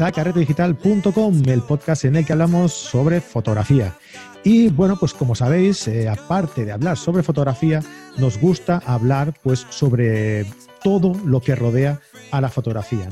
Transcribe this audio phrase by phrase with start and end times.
[0.00, 3.94] a carretedigital.com, el podcast en el que hablamos sobre fotografía.
[4.44, 7.82] Y bueno, pues como sabéis, eh, aparte de hablar sobre fotografía,
[8.16, 10.46] nos gusta hablar pues sobre
[10.82, 12.00] todo lo que rodea
[12.30, 13.08] a la fotografía.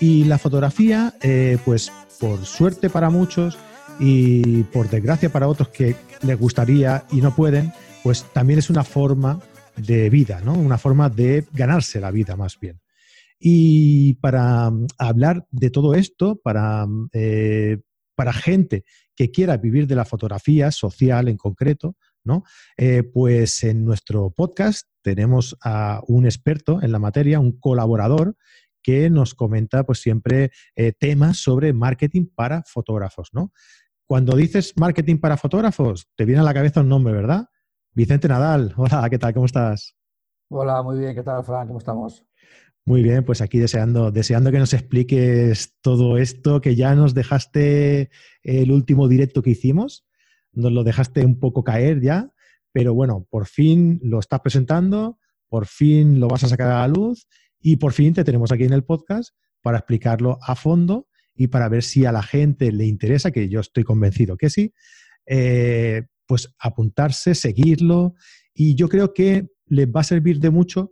[0.00, 3.58] Y la fotografía, eh, pues por suerte para muchos
[3.98, 7.72] y por desgracia para otros que les gustaría y no pueden,
[8.02, 9.40] pues también es una forma
[9.76, 10.54] de vida, ¿no?
[10.54, 12.80] Una forma de ganarse la vida más bien.
[13.42, 17.78] Y para mm, hablar de todo esto, para, mm, eh,
[18.14, 18.84] para gente
[19.16, 22.44] que quiera vivir de la fotografía social en concreto, ¿no?
[22.76, 28.36] Eh, pues en nuestro podcast tenemos a un experto en la materia, un colaborador
[28.82, 33.52] que nos comenta pues siempre eh, temas sobre marketing para fotógrafos, ¿no?
[34.06, 37.46] Cuando dices marketing para fotógrafos, te viene a la cabeza un nombre, ¿verdad?
[37.94, 38.74] Vicente Nadal.
[38.76, 39.32] Hola, ¿qué tal?
[39.32, 39.96] ¿Cómo estás?
[40.50, 41.14] Hola, muy bien.
[41.14, 41.66] ¿Qué tal, Fran?
[41.68, 42.29] ¿Cómo estamos?
[42.90, 48.10] Muy bien, pues aquí deseando, deseando que nos expliques todo esto, que ya nos dejaste
[48.42, 50.08] el último directo que hicimos,
[50.50, 52.32] nos lo dejaste un poco caer ya,
[52.72, 56.88] pero bueno, por fin lo estás presentando, por fin lo vas a sacar a la
[56.88, 57.28] luz
[57.60, 61.68] y por fin te tenemos aquí en el podcast para explicarlo a fondo y para
[61.68, 64.74] ver si a la gente le interesa, que yo estoy convencido que sí,
[65.26, 68.14] eh, pues apuntarse, seguirlo.
[68.52, 70.90] Y yo creo que les va a servir de mucho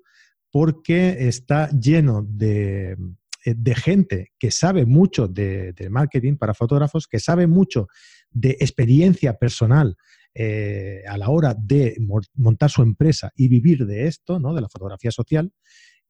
[0.51, 2.97] porque está lleno de,
[3.45, 7.89] eh, gente que sabe mucho de, marketing para fotógrafos, que sabe mucho
[8.31, 9.97] de experiencia personal
[10.35, 11.97] eh, a la hora de
[12.35, 14.55] montar su empresa y vivir de esto, ¿no?
[14.55, 15.53] de la fotografía social.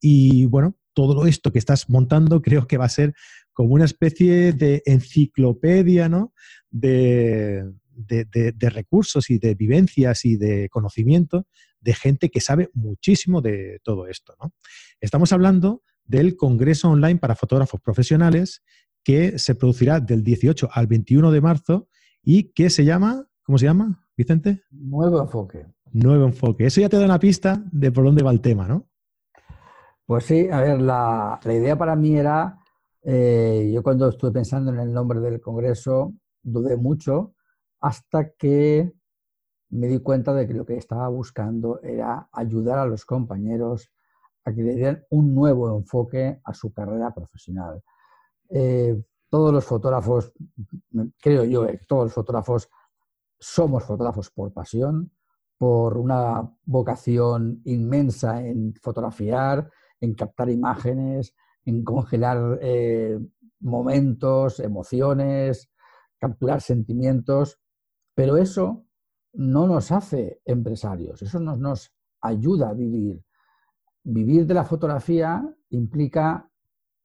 [0.00, 3.14] Y bueno, todo esto que estás montando creo que va a ser
[3.52, 6.32] como una especie de enciclopedia ¿no?
[6.70, 7.64] de,
[7.98, 11.46] de, recursos y de vivencias y de conocimiento
[11.80, 14.34] de gente que sabe muchísimo de todo esto.
[14.42, 14.52] ¿no?
[15.00, 18.62] Estamos hablando del Congreso Online para Fotógrafos Profesionales
[19.04, 21.88] que se producirá del 18 al 21 de marzo
[22.22, 24.62] y que se llama, ¿cómo se llama, Vicente?
[24.70, 25.66] Nuevo enfoque.
[25.92, 26.66] Nuevo enfoque.
[26.66, 28.88] Eso ya te da una pista de por dónde va el tema, ¿no?
[30.04, 32.58] Pues sí, a ver, la, idea para mí era,
[33.02, 37.34] eh, yo cuando estuve pensando en el nombre del Congreso, dudé mucho
[37.80, 38.92] hasta que
[39.70, 43.90] me di cuenta de que lo que estaba buscando era ayudar a los compañeros
[44.44, 47.82] a que le dieran un nuevo enfoque a su carrera profesional.
[48.48, 50.32] Eh, todos los fotógrafos,
[51.20, 52.70] creo yo, que todos los fotógrafos
[53.38, 55.12] somos fotógrafos por pasión,
[55.58, 63.18] por una vocación inmensa en fotografiar, en captar imágenes, en congelar eh,
[63.60, 65.68] momentos, emociones,
[66.18, 67.58] capturar sentimientos.
[68.14, 68.87] Pero eso
[69.38, 73.22] no nos hace empresarios, eso no nos ayuda a vivir.
[74.02, 76.50] Vivir de la fotografía implica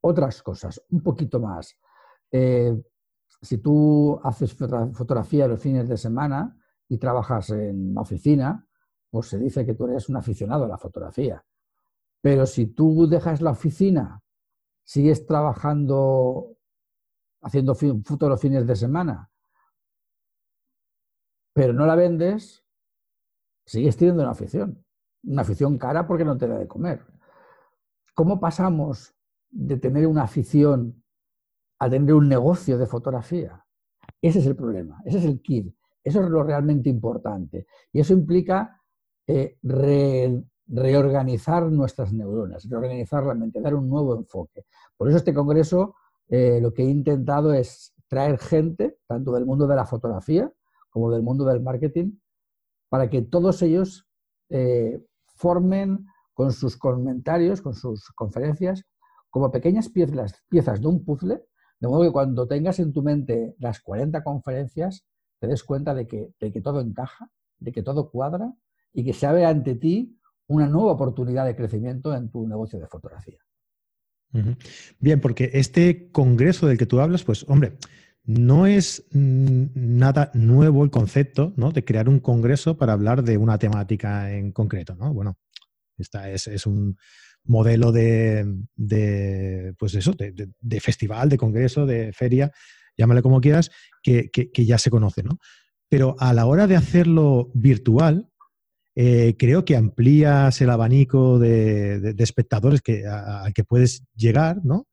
[0.02, 1.78] otras cosas, un poquito más.
[2.32, 2.76] Eh,
[3.40, 6.58] si tú haces fotografía los fines de semana
[6.88, 8.68] y trabajas en una oficina,
[9.12, 11.44] pues se dice que tú eres un aficionado a la fotografía.
[12.20, 14.24] Pero si tú dejas la oficina,
[14.84, 16.58] sigues trabajando,
[17.44, 19.30] haciendo fotos los fines de semana
[21.54, 22.64] pero no la vendes,
[23.66, 24.84] sigues teniendo una afición.
[25.24, 27.06] Una afición cara porque no te da de comer.
[28.14, 29.16] ¿Cómo pasamos
[29.50, 31.04] de tener una afición
[31.80, 33.66] a tener un negocio de fotografía?
[34.22, 37.68] Ese es el problema, ese es el kit, eso es lo realmente importante.
[37.92, 38.82] Y eso implica
[39.28, 39.58] eh,
[40.68, 44.66] reorganizar nuestras neuronas, reorganizar la mente, dar un nuevo enfoque.
[44.98, 45.96] Por eso este congreso
[46.30, 50.52] eh, lo que he intentado es traer gente, tanto del mundo de la fotografía,
[50.94, 52.20] como del mundo del marketing,
[52.88, 54.08] para que todos ellos
[54.50, 55.04] eh,
[55.36, 58.86] formen con sus comentarios, con sus conferencias,
[59.32, 61.42] como pequeñas piezas, piezas de un puzzle,
[61.80, 65.04] de modo que cuando tengas en tu mente las 40 conferencias,
[65.40, 68.54] te des cuenta de que, de que todo encaja, de que todo cuadra
[68.94, 72.88] y que se abre ante ti una nueva oportunidad de crecimiento en tu negocio de
[72.88, 73.40] fotografía.
[75.00, 77.78] Bien, porque este congreso del que tú hablas, pues hombre,
[78.26, 81.72] no es mm, nada nuevo el concepto ¿no?
[81.72, 84.96] de crear un congreso para hablar de una temática en concreto.
[84.96, 85.14] ¿no?
[85.14, 85.38] Bueno,
[85.98, 86.98] esta es, un
[87.46, 88.46] modelo de,
[89.78, 92.52] pues eso, de, festival, de congreso, de feria,
[92.98, 93.72] llámale como quieras,
[94.02, 95.24] que, ya se conoce.
[95.24, 95.38] ¿no?
[95.90, 98.30] Pero a la hora de hacerlo virtual,
[98.96, 104.88] eh, creo que amplías el abanico de, espectadores que, al que puedes llegar, ¿no?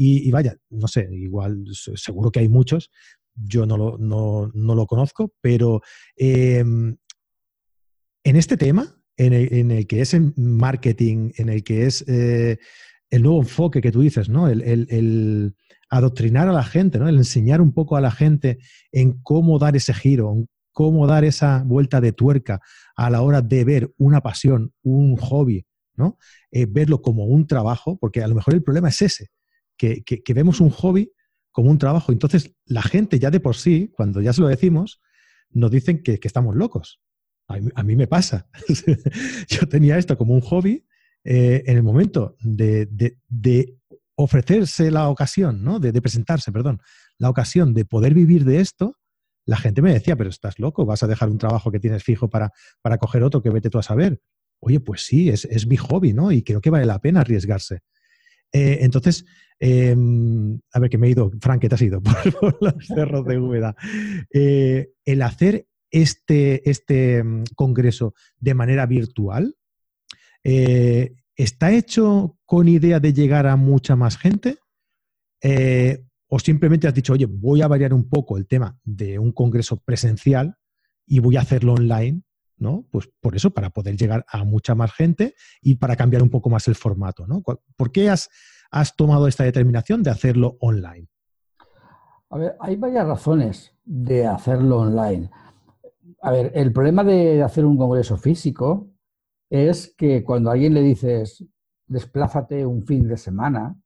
[0.00, 2.92] Y, vaya, no sé, igual seguro que hay muchos,
[3.34, 5.82] yo no lo, no, lo conozco, pero
[6.14, 6.96] em,
[8.22, 9.32] en este tema, en
[9.72, 12.58] el, que es en marketing, en el que es eh,
[13.10, 14.48] el nuevo enfoque que tú dices, ¿no?
[14.48, 15.56] El,
[15.90, 17.08] adoctrinar a la gente, ¿no?
[17.08, 18.58] El enseñar un poco a la gente
[18.92, 22.60] en cómo dar ese giro, en cómo dar esa vuelta de tuerca
[22.94, 25.66] a la hora de ver una pasión, un hobby,
[25.96, 26.18] ¿no?
[26.52, 29.30] Eh, verlo como un trabajo, porque a lo mejor el problema es ese,
[29.78, 31.12] que, vemos un hobby
[31.50, 32.12] como un trabajo.
[32.12, 35.00] Entonces, la gente ya de por sí, cuando ya se lo decimos,
[35.50, 37.00] nos dicen que, estamos locos.
[37.46, 38.46] A mí, me pasa.
[39.48, 40.84] Yo tenía esto como un hobby
[41.24, 43.76] eh, en el momento de,
[44.16, 45.78] ofrecerse la ocasión, ¿no?
[45.78, 46.80] De, presentarse, perdón,
[47.18, 48.96] la ocasión de poder vivir de esto,
[49.46, 52.28] la gente me decía, pero estás loco, vas a dejar un trabajo que tienes fijo
[52.28, 52.52] para,
[52.82, 54.20] para coger otro que vete tú a saber.
[54.60, 56.32] Oye, pues sí, es, mi hobby, ¿no?
[56.32, 57.80] Y creo que vale la pena arriesgarse.
[58.52, 59.24] Eh, entonces,
[59.58, 62.00] em, a ver, que me he ido, Frank, ¿qué te has ido
[62.40, 63.76] por, los cerros de Úbeda?
[64.32, 69.56] Eh, el hacer este, este mm, congreso de manera virtual,
[70.44, 74.58] eh, ¿está hecho con idea de llegar a mucha más gente?
[76.30, 79.78] ¿O simplemente has dicho, oye, voy a variar un poco el tema de un congreso
[79.78, 80.56] presencial
[81.06, 82.22] y voy a hacerlo online?
[82.58, 82.84] ¿No?
[82.90, 86.50] Pues por eso, para poder llegar a mucha más gente y para cambiar un poco
[86.50, 87.42] más el formato, ¿no?
[87.42, 88.30] ¿Por qué has,
[88.70, 91.08] has tomado esta determinación de hacerlo online?
[92.30, 95.30] A ver, hay varias razones de hacerlo online.
[96.20, 98.90] A ver, el problema de hacer un congreso físico
[99.48, 101.44] es que cuando a alguien le dices,
[101.86, 103.76] desplázate un fin de semana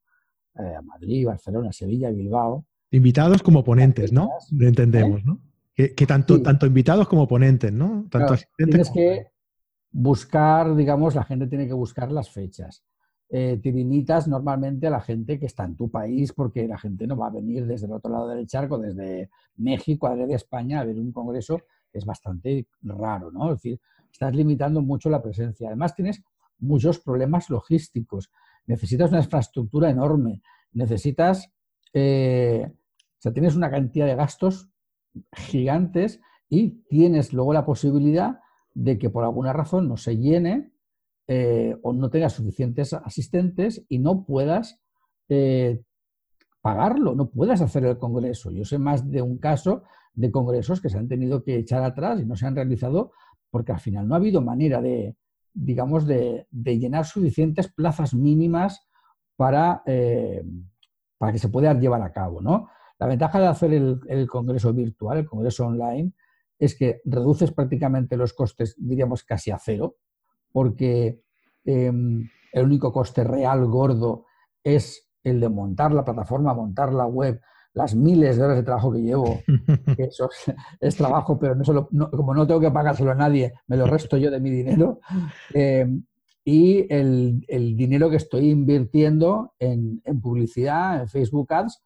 [0.58, 2.66] eh, a Madrid, Barcelona, Sevilla, Bilbao.
[2.90, 4.28] Invitados como ponentes, ¿no?
[4.60, 5.40] Entendemos, ¿no?
[5.74, 8.06] Que, tanto, tanto invitados como ponentes, ¿no?
[8.10, 9.28] Tanto tienes que
[9.90, 12.84] buscar, digamos, la gente tiene que buscar las fechas.
[13.34, 17.06] Eh, te limitas normalmente a la gente que está en tu país porque la gente
[17.06, 20.80] no va a venir desde el otro lado del charco, desde México, a de España,
[20.80, 21.62] a ver un congreso.
[21.90, 23.50] Es bastante raro, ¿no?
[23.52, 23.80] Es decir,
[24.10, 25.68] estás limitando mucho la presencia.
[25.68, 26.22] Además, tienes
[26.58, 28.30] muchos problemas logísticos.
[28.66, 30.42] Necesitas una infraestructura enorme.
[30.72, 31.50] Necesitas,
[31.94, 34.71] eh, o sea, tienes una cantidad de gastos
[35.32, 38.40] gigantes y tienes luego la posibilidad
[38.74, 40.72] de que por alguna razón no se llene
[41.26, 44.80] eh, o no tengas suficientes asistentes y no puedas
[45.28, 45.82] eh,
[46.60, 48.50] pagarlo, no puedas hacer el congreso.
[48.50, 49.82] Yo sé más de un caso
[50.14, 53.12] de congresos que se han tenido que echar atrás y no se han realizado
[53.50, 55.16] porque al final no ha habido manera de,
[55.52, 58.86] digamos, de, llenar suficientes plazas mínimas
[59.36, 60.44] para, eh,
[61.18, 62.40] para que se pueda llevar a cabo.
[62.40, 62.68] ¿no?
[63.02, 66.12] La ventaja de hacer el, congreso virtual, el congreso online,
[66.56, 69.96] es que reduces prácticamente los costes, diríamos, casi a cero,
[70.52, 71.20] porque
[71.64, 74.26] em, el único coste real gordo
[74.62, 77.40] es el de montar la plataforma, montar la web,
[77.74, 79.40] las miles de horas de trabajo que llevo,
[79.96, 80.30] que eso
[80.80, 84.16] es, trabajo, pero no solo, como no tengo que pagárselo a nadie, me lo resto
[84.16, 85.00] yo de mi dinero.
[85.52, 85.88] Eh,
[86.44, 87.44] y el,
[87.76, 91.82] dinero que estoy invirtiendo en, publicidad, en Facebook Ads,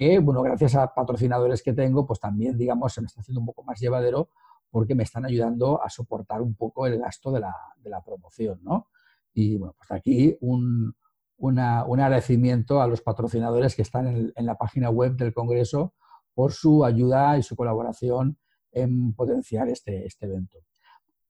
[0.00, 3.44] que, bueno, gracias a patrocinadores que tengo, pues también, digamos, se me está haciendo un
[3.44, 4.30] poco más llevadero
[4.70, 8.60] porque me están ayudando a soportar un poco el gasto de la, de la promoción,
[8.62, 8.86] ¿no?
[9.34, 10.94] Y, bueno, pues aquí un,
[11.36, 15.92] un agradecimiento a los patrocinadores que están en, la página web del Congreso
[16.32, 18.38] por su ayuda y su colaboración
[18.72, 20.60] en potenciar este, este, evento.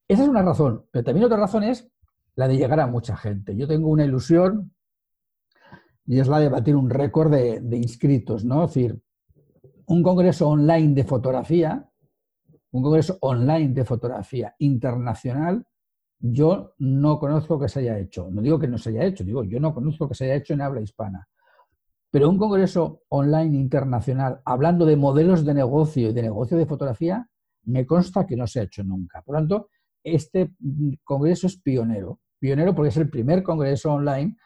[0.06, 1.90] Esa es una razón, pero también otra razón es
[2.36, 3.56] la de llegar a mucha gente.
[3.56, 4.72] Yo tengo una ilusión
[6.10, 8.64] y es la de batir un récord de, inscritos, ¿no?
[8.64, 9.00] Es decir,
[9.86, 11.88] un congreso online de fotografía,
[12.72, 15.64] un congreso online de fotografía internacional
[16.18, 18.28] yo no conozco que se haya hecho.
[18.28, 20.52] No digo que no se haya hecho, digo, yo no conozco que se haya hecho
[20.54, 21.28] en habla hispana.
[22.10, 27.24] Pero un congreso online internacional hablando de modelos de negocio y de negocio de fotografía,
[27.66, 29.22] me consta que no se ha hecho nunca.
[29.22, 29.68] Por lo tanto,
[30.02, 30.56] este
[31.04, 32.18] congreso es pionero.
[32.40, 34.36] Pionero porque es el primer congreso online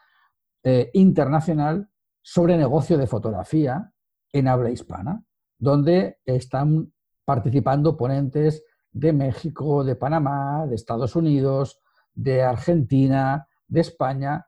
[0.67, 1.89] eh, internacional
[2.23, 3.93] sobre negocio de fotografía
[4.33, 5.23] en habla hispana,
[5.59, 6.91] donde están
[7.23, 11.79] participando ponentes de México, de Panamá, de Estados Unidos,
[12.15, 14.47] de Argentina, de España,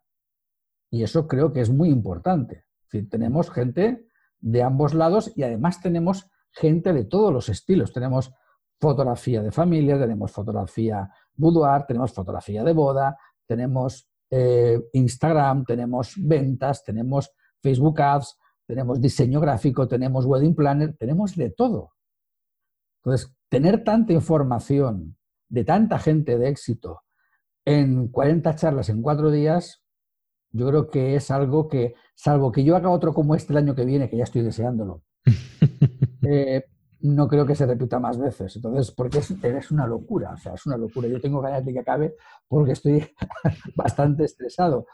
[0.89, 2.65] y eso creo que es muy importante.
[3.11, 4.07] tenemos gente
[4.39, 7.93] de ambos lados y además tenemos gente de todos los estilos.
[7.93, 8.33] Tenemos
[8.79, 16.83] fotografía de familia, tenemos fotografía boudoir, tenemos fotografía de boda, tenemos eh, Instagram, tenemos ventas,
[16.83, 17.31] tenemos
[17.61, 21.93] Facebook Ads, tenemos diseño gráfico, tenemos wedding planner, tenemos de todo.
[23.03, 25.17] Entonces, tener tanta información
[25.49, 27.01] de tanta gente de éxito
[27.65, 29.81] en 40 charlas en cuatro días,
[30.51, 33.75] yo creo que es algo que, salvo que yo haga otro como este el año
[33.75, 35.03] que viene, que ya estoy deseándolo,
[36.23, 36.63] eh,
[37.01, 38.55] no creo que se repita más veces.
[38.55, 41.07] Entonces, porque es, una locura, o sea, es una locura.
[41.07, 42.15] Yo tengo ganas de que acabe
[42.47, 43.05] porque estoy
[43.75, 44.87] bastante estresado.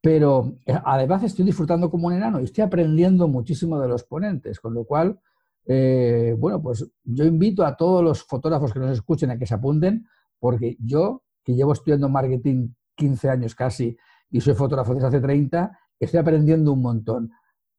[0.00, 4.60] pero eh, además estoy disfrutando como un enano y estoy aprendiendo muchísimo de los ponentes,
[4.60, 5.18] con lo cual,
[5.66, 9.54] eh, bueno, pues yo invito a todos los fotógrafos que nos escuchen a que se
[9.54, 10.06] apunten,
[10.38, 13.96] porque yo, que llevo estudiando marketing 15 años casi
[14.30, 17.30] y soy fotógrafo desde hace 30, estoy aprendiendo un montón.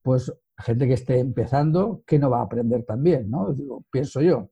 [0.01, 3.55] Pues gente que esté empezando, que no va a aprender también, ¿no?
[3.91, 4.51] pienso yo.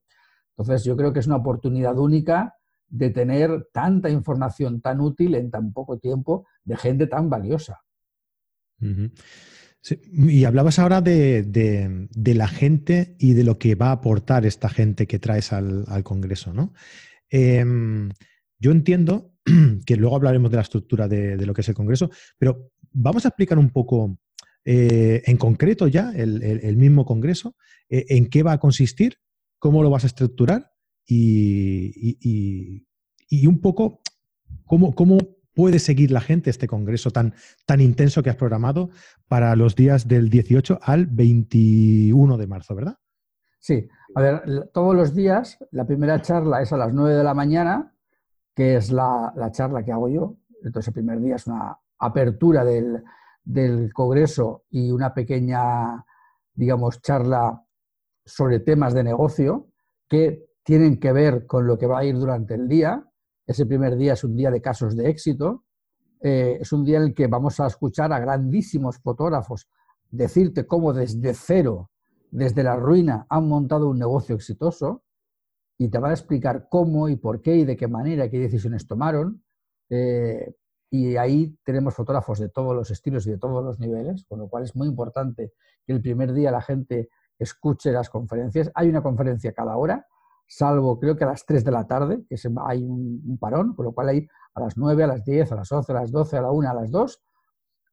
[0.57, 2.55] Entonces, yo creo que es una oportunidad única
[2.88, 7.81] de tener tanta información tan útil en tan poco tiempo de gente tan valiosa.
[10.12, 15.07] Y hablabas ahora de, la gente y de lo que va a aportar esta gente
[15.07, 16.74] que traes al, Congreso, ¿no?
[17.29, 18.12] Em,
[18.60, 19.33] yo entiendo
[19.86, 23.29] que luego hablaremos de la estructura de, lo que es el Congreso, pero vamos a
[23.29, 24.19] explicar un poco
[24.65, 27.55] eh, en concreto ya el, mismo Congreso,
[27.89, 29.17] eh, en qué va a consistir,
[29.60, 30.72] cómo lo vas a estructurar
[31.05, 32.86] y,
[33.46, 34.01] un poco
[34.65, 35.17] cómo, cómo,
[35.55, 37.36] puede seguir la gente este Congreso tan,
[37.67, 38.89] tan intenso que has programado
[39.27, 42.98] para los días del 18 al 21 de marzo, ¿verdad?
[43.60, 47.36] Sí, a ver, todos los días, la primera charla es a las 9 de la
[47.36, 47.93] mañana,
[48.55, 50.38] que es la, la charla que hago yo.
[50.63, 53.03] Entonces, el primer día es una apertura del,
[53.43, 56.05] del Congreso y una pequeña,
[56.53, 57.63] digamos, charla
[58.25, 59.67] sobre temas de negocio
[60.07, 63.05] que tienen que ver con lo que va a ir durante el día.
[63.45, 65.65] Ese primer día es un día de casos de éxito.
[66.21, 69.67] Eh, es un día en el que vamos a escuchar a grandísimos fotógrafos
[70.13, 71.89] decirte cómo desde cero,
[72.29, 75.03] desde la ruina, han montado un negocio exitoso
[75.77, 78.88] y te van a explicar cómo y por qué y de qué manera, qué decisiones
[78.88, 79.43] tomaron.
[79.89, 80.53] Eh,
[80.93, 84.47] y ahí tenemos fotógrafos de todos los estilos y de todos los niveles, con lo
[84.47, 85.51] cual es muy importante
[85.88, 87.09] que el primer día la gente
[87.39, 88.71] escuche las conferencias.
[88.75, 90.05] Hay una conferencia cada hora,
[90.45, 93.91] salvo creo que a las 3 de la tarde, que hay un, parón, con lo
[93.93, 96.41] cual hay a las 9, a las 10, a las 11, a las 12, a
[96.43, 97.23] la 1, a las 2,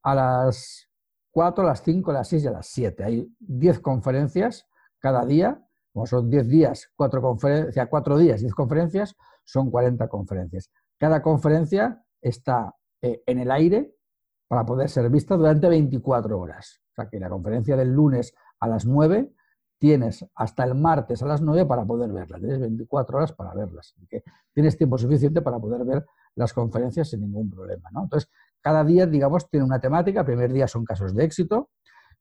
[0.03, 0.89] a las
[1.31, 3.03] 4, a las 5, a las 6 y a las 7.
[3.03, 9.17] Hay 10 conferencias cada día, como son 10 días, 4 conferencias, 4 días, 10 conferencias,
[9.43, 10.71] son 40 conferencias.
[10.99, 13.95] Cada conferencia está eh, en el aire
[14.49, 16.81] para poder ser vista durante 24 horas.
[16.93, 19.33] O sea que la conferencia del lunes a las 9
[19.79, 22.39] tienes hasta el martes a las 9 para poder verla.
[22.39, 23.95] Tienes 24 horas para verlas.
[23.97, 26.05] Así que tienes tiempo suficiente para poder ver
[26.35, 27.89] las conferencias sin ningún problema.
[27.89, 28.29] Entonces,
[28.61, 30.21] cada día, digamos, tiene una temática.
[30.21, 31.71] El primer día son casos de éxito.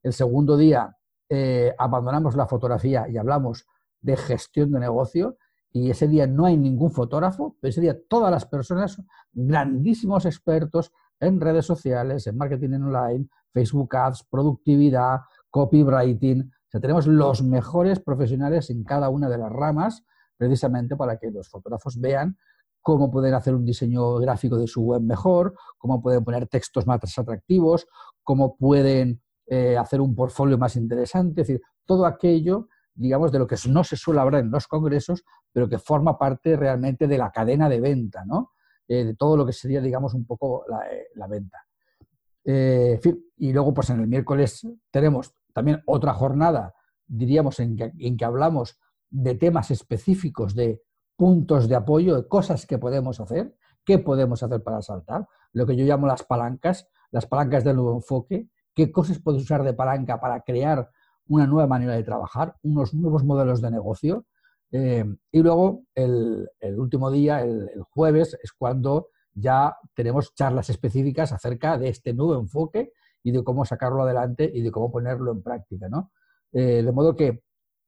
[0.01, 0.95] El segundo día
[1.29, 3.67] eh, abandonamos la fotografía y hablamos
[4.01, 5.37] de gestión de negocio
[5.71, 10.25] y ese día no hay ningún fotógrafo, pero ese día todas las personas son grandísimos
[10.25, 16.41] expertos en redes sociales, en marketing online, Facebook Ads, productividad, copywriting.
[16.41, 20.03] O sea, tenemos los mejores profesionales en cada una de las ramas,
[20.37, 22.37] precisamente para que los fotógrafos vean
[22.81, 26.99] cómo pueden hacer un diseño gráfico de su web mejor, cómo pueden poner textos más
[27.17, 27.87] atractivos,
[28.23, 32.67] cómo pueden eh, hacer un portfolio más interesante, es decir, todo aquello
[32.99, 36.57] digamos, de lo que no se suele hablar en los congresos, pero que forma parte
[36.57, 38.51] realmente de la cadena de venta, ¿no?
[38.87, 41.65] Eh, de todo lo que sería, digamos, un poco la, eh, venta.
[42.43, 42.99] Eh,
[43.37, 46.73] y luego, pues en el miércoles tenemos también otra jornada,
[47.07, 48.77] diríamos, en que, en que hablamos
[49.09, 50.81] de temas específicos, de
[51.15, 55.77] puntos de apoyo, de cosas que podemos hacer, qué podemos hacer para saltar, lo que
[55.77, 60.19] yo llamo las palancas, las palancas del nuevo enfoque, qué cosas puedes usar de palanca
[60.19, 60.89] para crear
[61.29, 64.25] una nueva manera de trabajar, unos nuevos modelos de negocio.
[64.71, 71.77] Eh, y luego el, último día, el, jueves, es cuando ya tenemos charlas específicas acerca
[71.77, 72.91] de este nuevo enfoque
[73.23, 75.87] y de cómo sacarlo adelante y de cómo ponerlo en práctica.
[75.87, 76.11] ¿no?
[76.51, 77.43] Eh, de modo que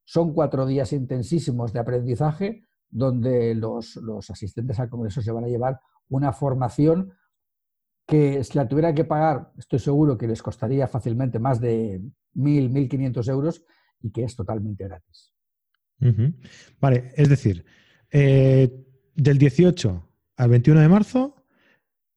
[0.05, 5.47] son cuatro días intensísimos de aprendizaje donde los, los, asistentes al Congreso se van a
[5.47, 5.79] llevar
[6.09, 7.13] una formación
[8.07, 12.01] que si la tuviera que pagar, estoy seguro que les costaría fácilmente más de
[12.35, 13.63] 1.000, 1.500 euros
[14.01, 15.33] y que es totalmente gratis.
[16.79, 17.63] Vale, es decir,
[18.09, 21.35] eh, del 18 al 21 de marzo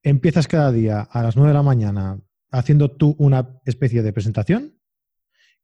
[0.02, 2.18] empiezas cada día a las 9 de la mañana
[2.50, 4.74] haciendo tú una especie de presentación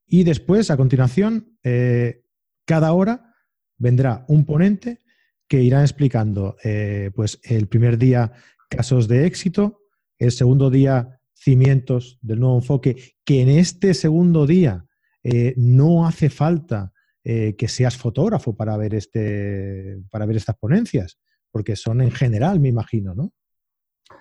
[0.07, 2.25] y después, a continuación, eh,
[2.67, 3.33] cada hora
[3.79, 4.99] vendrá un ponente
[5.47, 8.33] que irá explicando eh, pues el primer día
[8.69, 9.80] casos de éxito,
[10.21, 14.85] el segundo día cimientos del nuevo enfoque, que en este segundo día
[15.25, 16.93] eh, no hace falta
[17.25, 21.19] eh, que seas fotógrafo para ver, este, para ver estas ponencias,
[21.51, 23.33] porque son en general, me imagino, ¿no?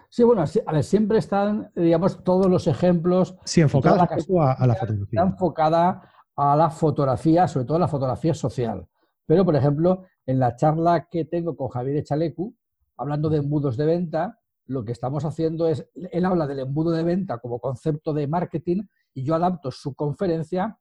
[0.10, 3.36] Sí, bueno, a ver, siempre están, digamos, todos los ejemplos.
[3.46, 5.22] Sí, enfocadas a, a, la fotografía.
[5.22, 6.02] enfocada
[6.36, 8.88] a la fotografía, sobre todo a la fotografía social.
[9.26, 12.56] Pero, por ejemplo, en la charla que tengo con Javier Echalecu,
[12.98, 14.39] hablando de embudos de venta,
[14.70, 18.84] lo que estamos haciendo es, él habla del embudo de venta como concepto de marketing
[19.16, 20.80] y yo adapto su conferencia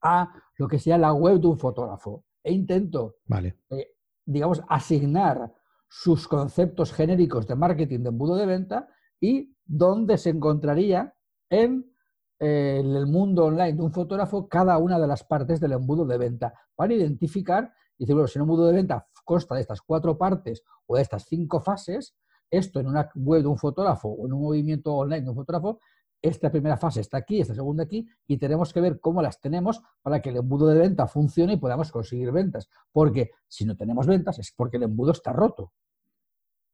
[0.00, 3.58] a lo que sea la web de un fotógrafo e intento, vale.
[3.68, 5.52] Eh, digamos, asignar
[5.88, 8.88] sus conceptos genéricos de marketing de embudo de venta
[9.20, 11.14] y dónde se encontraría
[11.50, 11.94] en
[12.40, 16.16] eh, el mundo online de un fotógrafo cada una de las partes del embudo de
[16.16, 20.16] venta para identificar y decir, bueno, si un embudo de venta consta de estas cuatro
[20.16, 22.16] partes o de estas cinco fases,
[22.52, 25.80] esto en una web de un fotógrafo o en un movimiento online de un fotógrafo,
[26.20, 29.82] esta primera fase está aquí, esta segunda aquí, y tenemos que ver cómo las tenemos
[30.02, 32.68] para que el embudo de venta funcione y podamos conseguir ventas.
[32.92, 35.72] Porque si no tenemos ventas es porque el embudo está roto.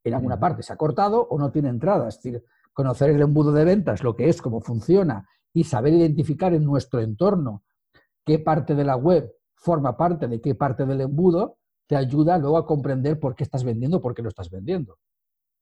[0.05, 2.09] En alguna parte se ha cortado o no tiene entrada.
[2.09, 2.45] Es decir,
[2.75, 7.01] conocer el embudo de ventas, lo que es, cómo funciona y saber identificar en nuestro
[7.01, 7.63] entorno
[8.27, 11.57] qué parte de la web forma parte de qué parte del embudo,
[11.87, 14.99] te ayuda luego a comprender por qué estás vendiendo, por qué lo estás vendiendo.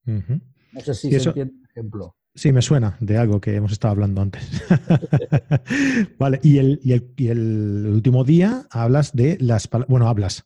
[0.07, 2.17] No sé si se entiende el ejemplo.
[2.35, 4.63] Sí, me suena de algo que hemos estado hablando antes.
[6.19, 6.93] vale, y el, y,
[7.29, 9.71] el, último día hablas de las...
[9.89, 10.45] Bueno, hablas.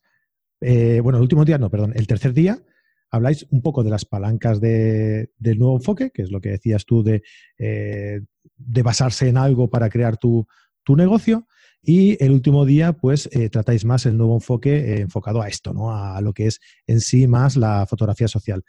[0.61, 1.93] Eh, bueno, el último día, no, perdón.
[1.97, 2.63] El tercer día
[3.11, 6.85] habláis un poco de las palancas de, del nuevo enfoque, que es lo que decías
[6.85, 7.23] tú de,
[7.59, 8.21] eh,
[8.57, 10.47] de basarse en algo para crear tu,
[10.89, 11.47] negocio.
[11.85, 15.73] Y el último día, pues eh, tratáis más el nuevo enfoque eh, enfocado a esto,
[15.73, 15.95] ¿no?
[15.95, 18.65] A lo que es en sí más la fotografía social.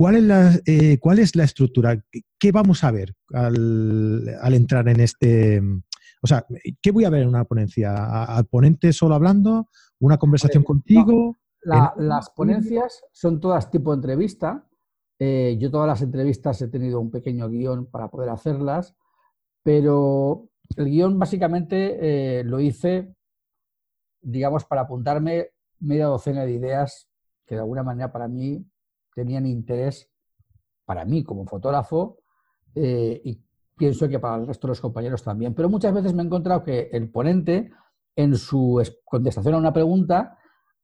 [0.00, 0.60] ¿Cuál es la,
[0.98, 2.02] ¿cuál es la estructura?
[2.38, 5.60] ¿Qué vamos a ver al, al, entrar en este...
[6.22, 6.46] O sea,
[6.80, 8.24] ¿qué voy a ver en una ponencia?
[8.24, 9.68] ¿Al ponente solo hablando?
[9.98, 11.36] ¿Una conversación contigo?
[11.64, 14.66] las ponencias son todas tipo entrevista.
[15.18, 18.96] Eh, yo todas las entrevistas he tenido un pequeño guion para poder hacerlas,
[19.62, 23.14] pero el guion básicamente eh, lo hice,
[24.22, 27.10] digamos, para apuntarme media docena de ideas
[27.44, 28.64] que de alguna manera para mí
[29.14, 30.10] tenían interés
[30.84, 32.18] para mí como fotógrafo
[32.74, 33.40] eh, y
[33.76, 35.54] pienso que para el resto de los compañeros también.
[35.54, 37.70] Pero muchas veces me he encontrado que el ponente
[38.16, 40.36] en su contestación a una pregunta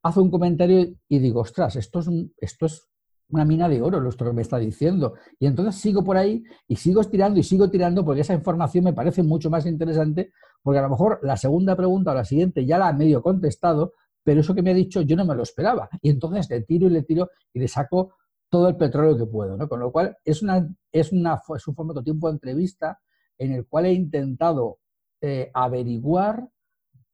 [0.02, 2.08] hace un comentario y digo, ostras, esto es,
[2.38, 2.88] esto es
[3.28, 5.14] una mina de oro, lo que me está diciendo.
[5.38, 8.92] Y entonces sigo por ahí y sigo estirando y sigo tirando porque esa información me
[8.92, 12.78] parece mucho más interesante porque a lo mejor la segunda pregunta o la siguiente ya
[12.78, 13.92] la ha medio contestado,
[14.26, 15.88] pero eso que me ha dicho yo no me lo esperaba.
[16.02, 18.16] Y entonces le tiro y le tiro y le saco
[18.48, 19.56] todo el petróleo que puedo.
[19.56, 19.68] ¿no?
[19.68, 22.98] Con lo cual es, una, es, una, es un formato tiempo de entrevista
[23.38, 24.80] en el cual he intentado
[25.20, 26.48] eh, averiguar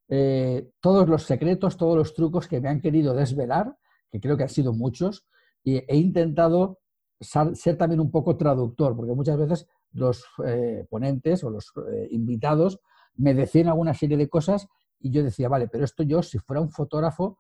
[0.09, 3.77] eh, todos los secretos, todos los trucos que me han querido desvelar,
[4.11, 5.27] que creo que han sido muchos,
[5.62, 6.79] y he intentado
[7.20, 11.72] ser también un poco traductor, porque muchas veces los eh, ponentes o los
[12.11, 12.81] invitados
[13.16, 14.66] me decían alguna serie de cosas
[15.03, 17.38] y yo decía, vale, pero esto yo, si fuera un fotógrafo,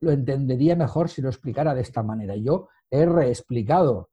[0.00, 2.36] lo entendería mejor si lo explicara de esta manera.
[2.36, 4.10] Yo he reexplicado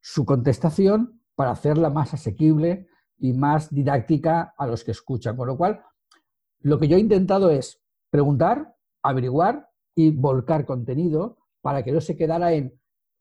[0.00, 5.36] su contestación para hacerla más asequible y más didáctica a los que escuchan.
[5.36, 5.82] Con lo cual,
[6.60, 12.16] lo que yo he intentado es preguntar, averiguar y volcar contenido para que no se
[12.16, 12.78] quedara en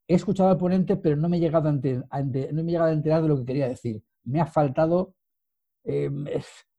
[0.07, 2.93] he escuchado al ponente, pero no me he llegado a, no me he llegado a
[2.93, 4.03] enterar de lo que quería decir.
[4.23, 5.15] Me ha faltado,
[5.83, 6.09] eh,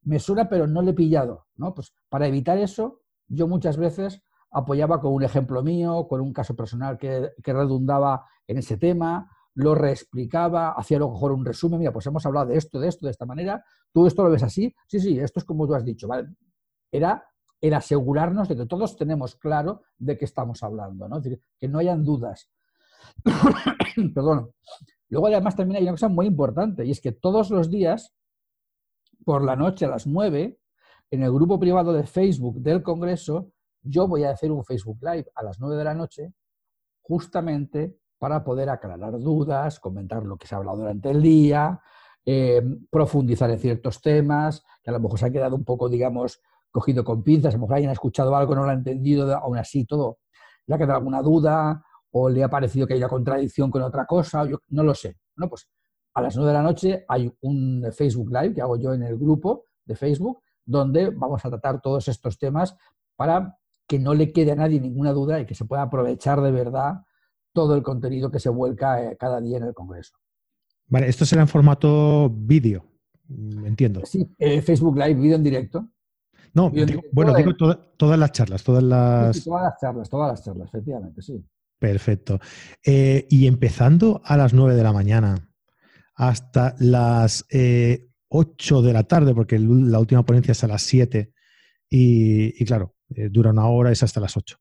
[0.07, 1.47] me suena, pero no le he pillado.
[1.55, 1.73] ¿no?
[1.73, 6.55] Pues para evitar eso, yo muchas veces apoyaba con un ejemplo mío, con un caso
[6.55, 11.91] personal que, redundaba en ese tema, lo reexplicaba, hacía a lo mejor un resumen, mira,
[11.91, 14.73] pues hemos hablado de esto, de esto, de esta manera, tú esto lo ves así,
[14.87, 16.29] sí, sí, esto es como tú has dicho, ¿vale?
[16.91, 17.25] era
[17.59, 21.17] el asegurarnos de que todos tenemos claro de qué estamos hablando, ¿no?
[21.17, 22.49] Es decir, que no hayan dudas.
[24.13, 24.51] Perdón.
[25.09, 28.13] Luego además también hay una cosa muy importante y es que todos los días,
[29.27, 30.57] por la noche a las 9,
[31.11, 35.25] en el grupo privado de Facebook del Congreso, yo voy a hacer un Facebook Live
[35.35, 36.31] a las 9 de la noche
[37.01, 41.77] justamente para poder aclarar dudas, comentar lo que se ha hablado durante el día,
[42.25, 46.39] eh, profundizar en ciertos temas, que a lo mejor se ha quedado un poco, digamos,
[46.71, 49.57] cogido con pinzas, a lo mejor alguien ha escuchado algo, no lo ha entendido, aún
[49.57, 50.19] así todo,
[50.67, 54.05] le ha quedado alguna duda o le ha parecido que hay una contradicción con otra
[54.05, 55.17] cosa, yo no lo sé.
[55.35, 55.67] Bueno, pues
[56.17, 59.19] a las 9 de la noche hay un Facebook Live que hago yo en el
[59.19, 62.75] grupo de Facebook, donde vamos a tratar todos estos temas
[63.15, 63.55] para
[63.87, 67.03] que no le quede a nadie ninguna duda y que se pueda aprovechar de verdad
[67.53, 70.15] todo el contenido que se vuelca eh, cada día en el Congreso.
[70.87, 72.83] Vale, esto será en formato vídeo,
[73.29, 74.01] entiendo.
[74.03, 75.87] Sí, eh, Facebook Live, vídeo en directo.
[76.55, 76.71] No,
[77.11, 79.43] bueno, digo todas las charlas, todas las...
[79.43, 81.45] todas las charlas, todas las charlas, efectivamente, sí.
[81.77, 82.39] Perfecto.
[82.83, 85.47] Eh, y empezando a las 9 de la mañana
[86.17, 88.07] hasta las 8 eh,
[88.83, 91.31] de la tarde, porque la última ponencia es a las 7
[91.89, 94.57] y, claro, eh, dura una hora, es hasta las 8.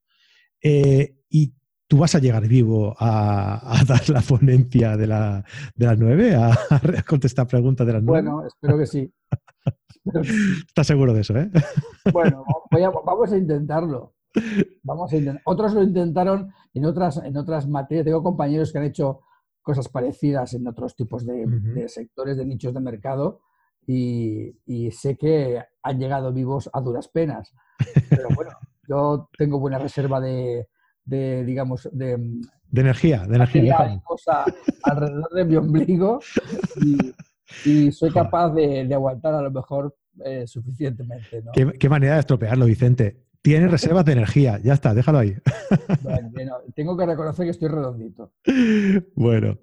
[0.62, 1.52] y
[1.88, 5.44] ¿Tú vas a llegar vivo a, dar la ponencia de, la,
[5.76, 6.34] de las nueve?
[6.34, 6.50] A,
[7.08, 8.28] contestar preguntas de las nueve?
[8.28, 9.12] Bueno, espero que sí.
[10.66, 11.48] ¿Estás seguro de eso, eh?
[12.12, 12.44] Bueno,
[13.04, 14.14] vamos a intentarlo.
[14.82, 18.04] Vamos a Otros lo intentaron en otras, en otras materias.
[18.04, 19.20] Tengo compañeros que han hecho
[19.66, 23.40] cosas parecidas en otros tipos de, sectores, de nichos de mercado,
[23.84, 24.54] y,
[24.92, 27.52] sé que han llegado vivos a duras penas.
[28.08, 28.52] Pero bueno,
[28.88, 30.68] yo tengo buena reserva de,
[31.04, 32.16] digamos, de,
[32.70, 34.00] de energía, de energía.
[34.84, 36.20] alrededor de mi ombligo
[37.64, 41.42] y, soy capaz de, aguantar a lo mejor eh, suficientemente.
[41.52, 43.25] ¿Qué, manera de estropearlo, Vicente.
[43.46, 45.36] Tiene reservas de energía, ya está, déjalo ahí.
[46.02, 48.32] Bueno, tengo que reconocer que estoy redondito.
[49.14, 49.56] Bueno,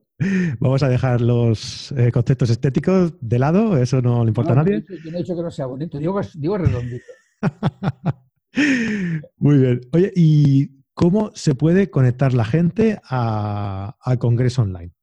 [0.61, 4.85] vamos a dejar los eh, conceptos estéticos de lado, eso no le importa a nadie.
[4.87, 7.03] Yo no he dicho que no sea bonito, digo, digo redondito.
[9.37, 9.81] Muy bien.
[9.91, 14.93] Oye, ¿y cómo se puede conectar la gente al Congreso Online?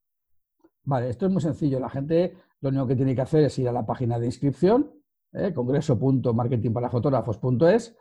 [0.85, 1.79] Vale, esto es muy sencillo.
[1.81, 4.90] La gente lo único que tiene que hacer es ir a la página de inscripción,
[5.35, 7.95] eh, congreso.marketingparafotógrafos.es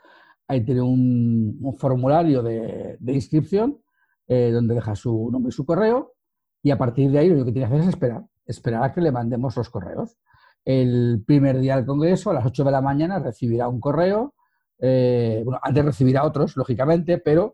[0.50, 3.80] ahí tiene un, formulario de, inscripción
[4.28, 6.16] eh, donde deja su nombre y su correo
[6.62, 8.92] y a partir de ahí lo único que tiene que hacer es esperar, esperar a
[8.92, 10.18] que le mandemos los correos.
[10.66, 14.34] El primer día del Congreso, a las 8 de la mañana, recibirá un correo.
[14.82, 17.54] Eh, bueno, antes recibirá otros, lógicamente, pero...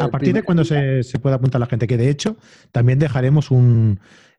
[0.00, 2.36] A partir de cuando se, puede apuntar la gente, que de hecho
[2.72, 3.50] también dejaremos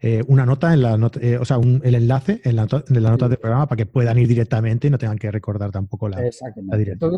[0.02, 3.30] eh, una nota en la nota, o sea, el enlace en la, en la nota
[3.30, 6.78] del programa para que puedan ir directamente y no tengan que recordar tampoco la, la
[6.78, 7.12] dirección.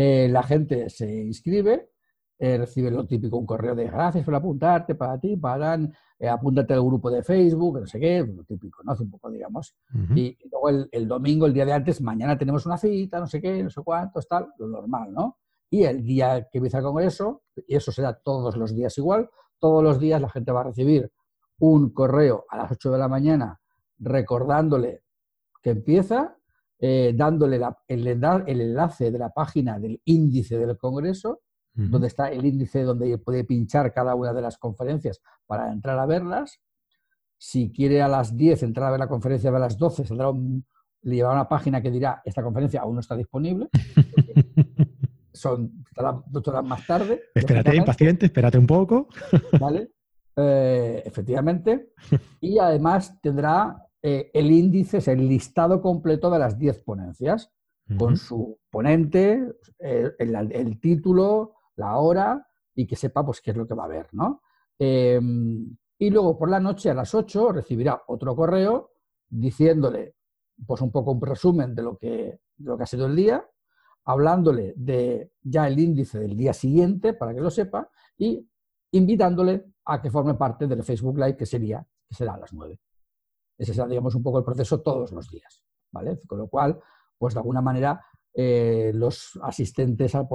[0.00, 1.90] Eh, la gente se inscribe,
[2.38, 5.74] eh, recibe lo típico, un correo de gracias por apuntarte, para ti, para,
[6.20, 8.92] eh, apúntate al grupo de Facebook, no sé qué, lo típico, ¿no?
[8.92, 9.74] Hace un poco, digamos.
[10.14, 13.60] y, luego el, domingo, el día de antes, mañana tenemos una cita, no sé qué,
[13.60, 15.38] no sé cuántos, tal, lo normal, ¿no?
[15.68, 19.82] Y el día que empieza el congreso, y eso será todos los días igual, todos
[19.82, 21.10] los días la gente va a recibir
[21.58, 23.60] un correo a las 8 de la mañana
[23.98, 25.02] recordándole
[25.60, 26.37] que empieza
[26.80, 31.40] eh, dándole el, enlace de la página del índice del Congreso,
[31.74, 36.06] donde está el índice donde puede pinchar cada una de las conferencias para entrar a
[36.06, 36.60] verlas.
[37.36, 40.32] Si quiere a las 10 entrar a ver la conferencia a las 12, saldrá
[41.02, 43.68] le llevará una página que dirá esta conferencia aún no está disponible.
[45.32, 45.84] Son
[46.26, 47.22] dos horas más tarde.
[47.34, 49.08] Espérate, impaciente, espérate un poco.
[49.60, 49.92] ¿Vale?
[50.36, 51.92] Eh, efectivamente.
[52.40, 57.52] Y además tendrá eh, el índice es el listado completo de las 10 ponencias,
[57.98, 63.66] con su ponente, eh, el, título, la hora y que sepa pues, qué es lo
[63.66, 64.08] que va a haber.
[64.12, 64.42] ¿no?
[64.78, 68.90] Em, y luego por la noche a las 8 recibirá otro correo
[69.26, 70.16] diciéndole
[70.66, 73.42] pues, un poco un resumen de lo que, de lo que ha sido el día,
[74.04, 78.46] hablándole de ya el índice del día siguiente para que lo sepa y
[78.92, 82.78] invitándole a que forme parte del Facebook Live que sería que será a las 9.
[83.58, 86.20] Ese será, digamos, un poco el proceso todos los días, ¿vale?
[86.26, 86.78] Con lo cual,
[87.18, 90.28] pues de alguna manera, eh, los asistentes al,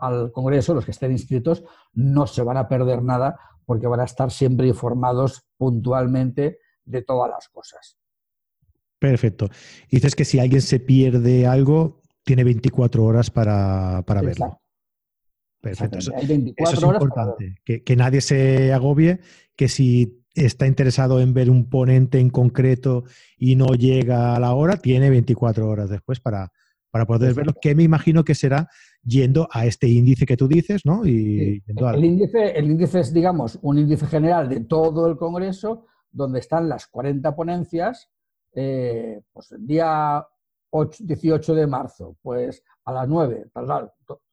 [0.00, 4.04] al, Congreso, los que estén inscritos, no se van a perder nada porque van a
[4.04, 7.96] estar siempre informados puntualmente de todas las cosas.
[8.98, 9.48] Perfecto.
[9.90, 14.60] Dices que si alguien se pierde algo, tiene 24 horas para, para verlo.
[15.60, 15.98] Perfecto.
[15.98, 17.56] Eso, es importante.
[17.64, 19.20] Que, que, nadie se agobie,
[19.56, 23.04] que si está interesado en ver un ponente en concreto
[23.38, 26.50] y no llega a la hora, tiene 24 horas después para,
[26.90, 28.68] para poder verlo, que me imagino que será
[29.02, 31.06] yendo a este índice que tú dices, ¿no?
[31.06, 36.40] Y el, índice, el índice es, digamos, un índice general de todo el Congreso, donde
[36.40, 38.10] están las 40 ponencias,
[38.54, 40.24] eh, pues el día
[41.00, 43.46] 18 de marzo, pues a las 9,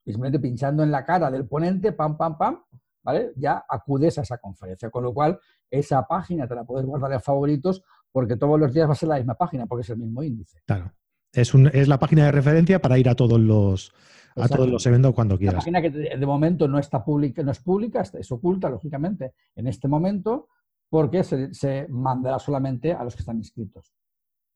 [0.03, 2.63] simplemente pinchando en la cara del ponente, pam, pam, pam,
[3.03, 3.33] ¿vale?
[3.35, 5.39] Ya acudes a esa conferencia, con lo cual
[5.71, 7.81] esa página te la puedes guardar en favoritos
[8.11, 10.59] porque todos los días va a ser la misma página porque es el mismo índice.
[10.65, 10.91] Claro.
[11.33, 13.93] Es, es la página de referencia para ir a todos los,
[14.35, 15.55] a todos los eventos cuando quieras.
[15.55, 19.67] La página que de momento no está pública, no es pública, es oculta, lógicamente, en
[19.67, 20.49] este momento,
[20.89, 23.93] porque se, se mandará solamente a los que están inscritos.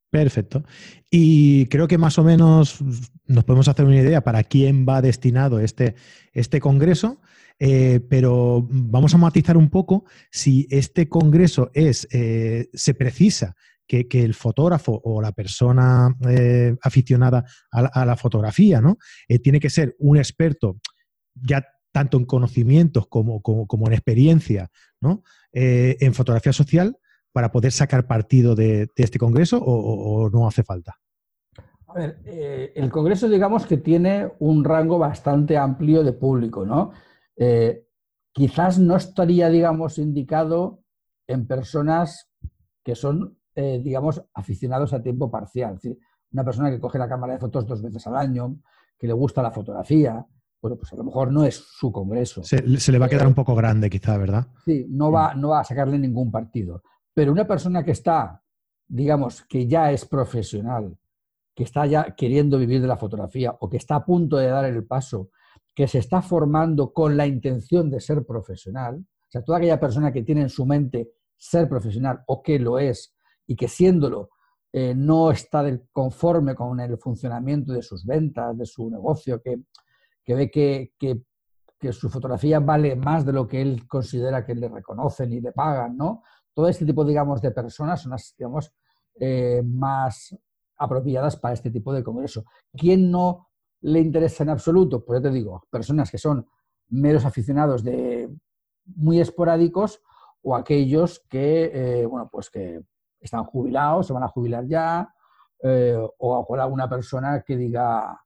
[0.10, 0.63] Perfecto.
[1.10, 2.80] Y creo que más o menos
[3.25, 5.95] nos podemos hacer una idea para quién va destinado este,
[6.32, 7.19] este congreso.
[7.58, 13.56] Eh, pero vamos a matizar un poco si este congreso es, eh, se precisa
[13.88, 18.98] que, el fotógrafo o la persona eh, aficionada a, la fotografía ¿no?
[19.41, 20.78] tiene que ser un experto
[21.34, 25.24] ya tanto en conocimientos como, como, en experiencia ¿no?
[25.54, 26.98] en fotografía social
[27.32, 30.96] para poder sacar partido de, este congreso o, no hace falta.
[31.88, 32.20] A ver,
[32.76, 36.91] el congreso digamos que tiene un rango bastante amplio de público, ¿no?
[37.38, 37.86] Eh,
[38.32, 40.84] quizás no estaría, digamos, indicado
[41.28, 42.30] en personas
[42.84, 45.76] que son, eh, digamos, aficionados a tiempo parcial.
[45.76, 46.00] Es decir,
[46.32, 48.58] una persona que coge la cámara de fotos dos veces al año,
[48.98, 50.26] que le gusta la fotografía,
[50.62, 52.43] bueno, pues a lo mejor no es su congreso.
[52.43, 54.48] Se, le va a quedar un poco grande, quizá, ¿verdad?
[54.65, 56.82] Sí, no va, no va a sacarle ningún partido.
[57.13, 58.41] Pero una persona que está,
[58.88, 60.98] digamos, que ya es profesional,
[61.54, 64.65] que está ya queriendo vivir de la fotografía o que está a punto de dar
[64.65, 65.30] el paso,
[65.76, 70.12] que se está formando con la intención de ser profesional, o sea, toda aquella persona
[70.12, 73.14] que tiene en su mente ser profesional o que lo es
[73.46, 74.30] y que siéndolo
[74.72, 79.60] eh, no está conforme con el funcionamiento de sus ventas, de su negocio, que,
[80.34, 80.92] ve que,
[81.92, 85.96] su fotografía vale más de lo que él considera que le reconocen y le pagan,
[85.96, 86.24] ¿no?
[86.54, 88.74] Todo este tipo, digamos, de personas son las, digamos,
[89.20, 90.36] eh, más
[90.78, 92.44] apropiadas para este tipo de congreso.
[92.76, 93.50] ¿Quién no
[93.86, 95.06] le interesa en absoluto?
[95.06, 96.45] Pues yo te digo, personas que son
[96.89, 98.30] meros aficionados de
[98.95, 100.02] muy esporádicos
[100.41, 102.82] o aquellos que, eh, bueno, pues que
[103.19, 105.13] están jubilados, se van a jubilar ya,
[105.62, 108.19] eh, o a alguna persona que diga,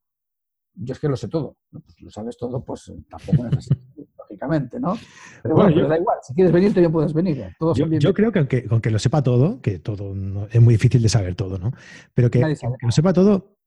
[0.76, 3.70] yo es que lo sé todo, pues lo sabes todo, pues tampoco es así,
[4.18, 4.96] lógicamente, ¿no?
[5.44, 7.40] Pero bueno, da igual, si quieres venir, también puedes venir.
[7.40, 7.56] ¿eh?
[8.00, 10.14] yo, creo que aunque, lo sepa todo, que todo
[10.50, 11.74] es muy difícil de saber todo, ¿no?
[12.14, 12.40] Pero que,
[12.82, 13.59] lo sepa todo,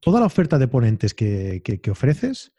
[0.00, 2.52] toda la oferta de ponentes que, ofreces,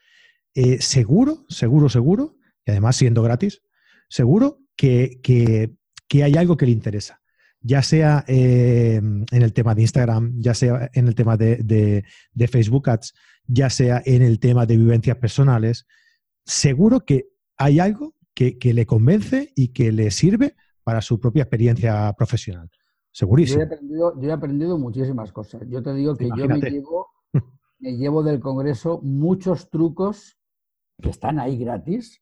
[0.55, 3.61] eh, seguro, seguro, seguro, y además siendo gratis,
[4.09, 7.19] seguro que, que hay algo que le interesa
[7.61, 12.03] ya sea eh, en el tema de Instagram, ya sea en el tema de,
[12.49, 13.13] Facebook Ads,
[13.47, 15.85] ya sea en el tema de vivencias personales,
[16.45, 22.13] seguro que hay algo que, le convence y que le sirve para su propia experiencia
[22.13, 22.69] profesional.
[23.11, 23.63] Segurísimo.
[23.81, 25.61] Yo he aprendido, muchísimas cosas.
[25.67, 27.08] Yo te digo que yo me llevo,
[27.79, 30.37] me llevo del Congreso muchos trucos
[31.01, 32.21] que están ahí gratis,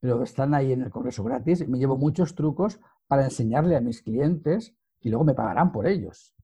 [0.00, 1.66] pero están ahí en el Congreso gratis.
[1.68, 6.34] Me llevo muchos trucos para enseñarle a mis clientes y luego me pagarán por ellos.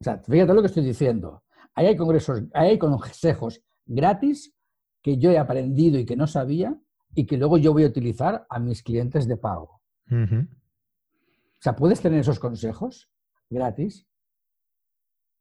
[0.00, 1.44] O sea, fíjate lo que estoy diciendo.
[1.74, 4.54] Ahí hay congresos, hay consejos gratis
[5.02, 6.78] que yo he aprendido y que no sabía
[7.14, 9.80] y que luego yo voy a utilizar a mis clientes de pago.
[10.10, 13.08] O sea, puedes tener esos consejos
[13.48, 14.06] gratis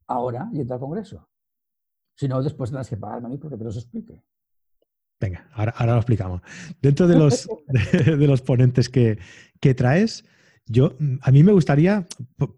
[0.07, 1.27] ahora y entrar al congreso.
[2.15, 4.21] Si no, después tendrás que pagarme a mí porque te los explique.
[5.19, 6.41] Venga, ahora, lo explicamos.
[6.81, 7.47] Dentro de los,
[7.91, 9.17] de, los ponentes que,
[9.59, 10.25] que traes,
[10.65, 12.05] yo, a mí me gustaría,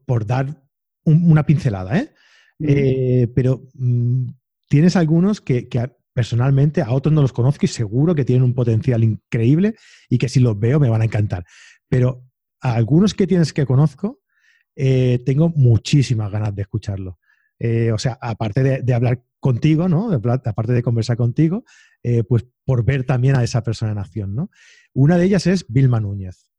[0.06, 0.64] por, dar
[1.04, 2.14] una pincelada, ¿eh?
[2.60, 4.30] eh pero mm,
[4.68, 5.68] tienes algunos que,
[6.14, 9.76] personalmente a otros no los conozco y seguro que tienen un potencial increíble
[10.10, 11.46] y que si los veo me van a encantar.
[11.90, 12.24] Pero
[12.62, 14.22] a algunos que tienes que conozco,
[14.76, 17.20] eh, tengo muchísimas ganas de escucharlo.
[17.60, 20.12] Eh, o sea, aparte de, hablar contigo, ¿no?
[20.12, 21.64] aparte de conversar contigo,
[22.28, 24.50] pues por ver también a esa persona en acción, ¿no?
[24.94, 26.50] Una de ellas es Vilma Núñez.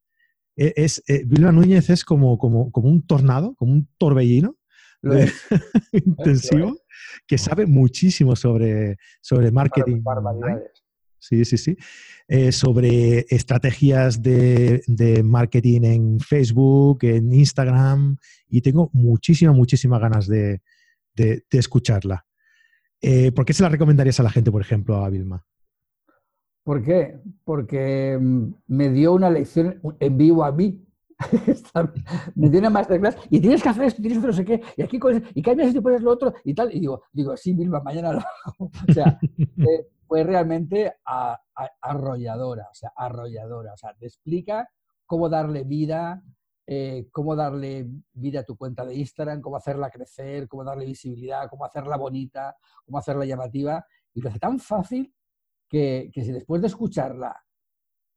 [0.55, 4.57] E, es, eh, Vilma Núñez es como, como, como, un tornado, como un torbellino
[5.91, 6.77] intensivo,
[7.27, 10.01] que sabe muchísimo sobre, sobre marketing.
[11.19, 11.75] Sí, sí, sí.
[12.29, 20.27] Eh, sobre estrategias de, de, marketing en Facebook, en Instagram, y tengo muchísimas, muchísimas ganas
[20.27, 20.61] de,
[21.15, 22.25] de, escucharla.
[23.01, 25.45] Eh, ¿Por qué se la recomendarías a la gente, por ejemplo, a Vilma?
[26.63, 27.19] ¿Por qué?
[27.43, 30.83] Porque mm, me dio una lección en vivo a mí.
[32.35, 34.61] me dio una masterclass y tienes que hacer esto, tienes que hacer no sé qué,
[34.77, 34.99] y aquí
[35.33, 36.73] y cambias esto y pones lo otro y tal.
[36.75, 38.71] Y digo, digo sí, Vilma, mañana lo hago.
[38.89, 39.19] O sea,
[40.07, 40.93] fue realmente
[41.81, 43.73] arrolladora, o sea, arrolladora.
[43.73, 44.69] O sea, te explica
[45.05, 46.21] cómo darle vida,
[46.69, 51.49] eh, cómo darle vida a tu cuenta de Instagram, cómo hacerla crecer, cómo darle visibilidad,
[51.49, 53.85] cómo hacerla bonita, cómo hacerla llamativa.
[54.13, 55.13] Y lo hace tan fácil
[55.69, 57.41] que, si después de escucharla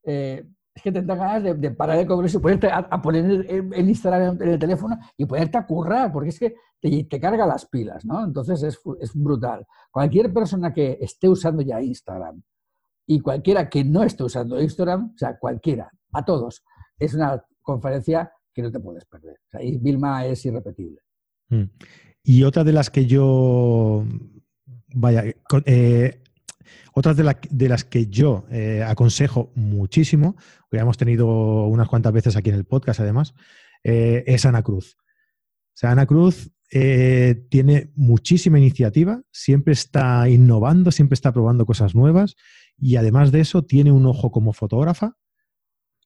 [0.03, 3.89] eh, es que te dan ganas de, parar el congreso y ponerte a, poner el,
[3.89, 8.03] Instagram en el teléfono y ponerte a currar, porque es que te, carga las pilas,
[8.03, 8.23] ¿no?
[8.23, 9.65] Entonces es, es, brutal.
[9.91, 12.41] Cualquier persona que esté usando ya Instagram
[13.05, 16.63] y cualquiera que no esté usando Instagram, o sea, cualquiera, a todos,
[16.97, 19.37] es una conferencia que no te puedes perder.
[19.53, 20.99] O Vilma es irrepetible.
[21.49, 21.63] Mm.
[22.23, 24.05] Y otra de las que yo,
[24.93, 25.23] vaya,
[25.65, 26.21] eh,
[26.93, 30.35] otras de, las que yo eh, aconsejo muchísimo,
[30.69, 33.33] que hemos tenido unas cuantas veces aquí en el podcast además,
[33.83, 34.97] eh, es Ana Cruz.
[34.99, 41.95] O sea, Ana Cruz eh, tiene muchísima iniciativa, siempre está innovando, siempre está probando cosas
[41.95, 42.35] nuevas
[42.77, 45.17] y además de eso tiene un ojo como fotógrafa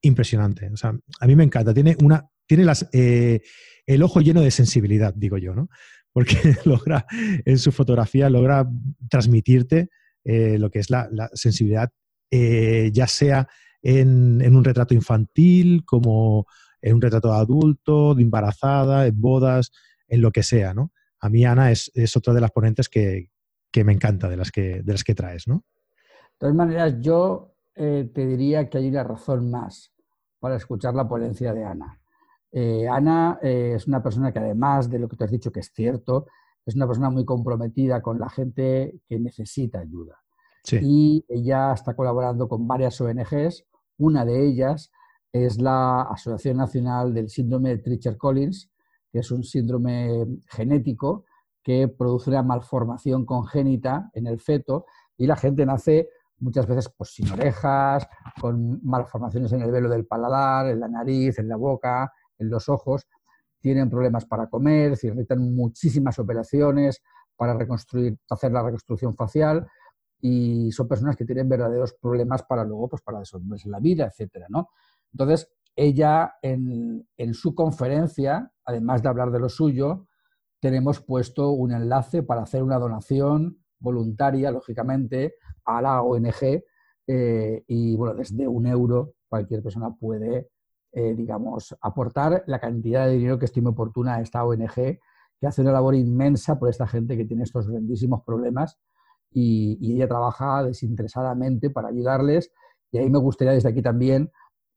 [0.06, 0.70] impresionante.
[0.72, 1.74] O sea, a mí me encanta.
[1.74, 5.70] Tiene una, tiene las, el ojo lleno de sensibilidad, digo yo, ¿no?
[6.12, 7.06] Porque logra,
[7.46, 8.68] en su fotografía, logra
[9.10, 9.90] transmitirte
[10.24, 11.92] eh, lo que es la, sensibilidad,
[12.32, 13.48] eh, ya sea
[13.82, 16.48] en, un retrato infantil, como
[16.82, 19.72] en un retrato de adulto, de embarazada, en bodas,
[20.08, 20.92] en lo que sea, ¿no?
[21.20, 23.30] A mí Ana es, otra de las ponentes que,
[23.84, 25.64] me encanta, de las que, de las que traes, ¿no?
[25.86, 29.95] De todas maneras, yo eh, te diría que hay una razón más
[30.46, 32.00] para escuchar la ponencia de Ana.
[32.52, 35.62] Eh, Ana eh, es una persona que además de lo que te has dicho que
[35.62, 36.28] es cierto,
[36.64, 40.22] es una persona muy comprometida con la gente que necesita ayuda.
[40.72, 43.66] Y ella está colaborando con varias ONGs.
[43.98, 44.92] Una de ellas
[45.34, 48.70] es la Asociación Nacional del Síndrome de Treacher-Collins,
[49.12, 51.26] que es un síndrome genético
[51.64, 54.86] que produce una malformación congénita en el feto
[55.18, 56.08] y la gente nace
[56.40, 58.08] muchas veces pues, sin orejas,
[58.40, 62.70] con malformaciones en el velo del paladar, en la nariz, en la boca, en los
[62.70, 63.08] ojos,
[63.60, 67.02] tienen problemas para comer, necesitan muchísimas operaciones
[67.36, 69.68] para reconstruir, hacer la reconstrucción facial
[70.22, 74.48] y son personas que tienen verdaderos problemas para luego, pues para en la vida, etcétera,
[74.50, 74.70] ¿no?
[75.12, 80.08] Entonces, ella en, en su conferencia, además de hablar de lo suyo,
[80.60, 86.64] tenemos puesto un enlace para hacer una donación voluntaria, lógicamente, a la ONG
[87.08, 90.50] eh, y bueno, desde un euro cualquier persona puede,
[90.92, 95.00] eh, digamos, aportar la cantidad de dinero que estime oportuna a esta ONG
[95.40, 98.80] que hace una labor inmensa por esta gente que tiene estos grandísimos problemas
[99.32, 102.52] y, ella trabaja desinteresadamente para ayudarles.
[102.92, 104.32] Y ahí me gustaría desde aquí también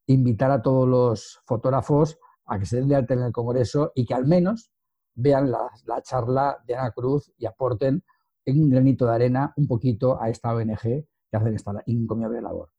[0.07, 4.05] invitar a todos los fotógrafos a que se den de alta en el Congreso y
[4.05, 4.71] que al menos
[5.15, 8.03] vean la, la charla de Ana Cruz y aporten
[8.51, 12.69] un granito de arena un poquito a esta ONG que hace esta incomiable labor.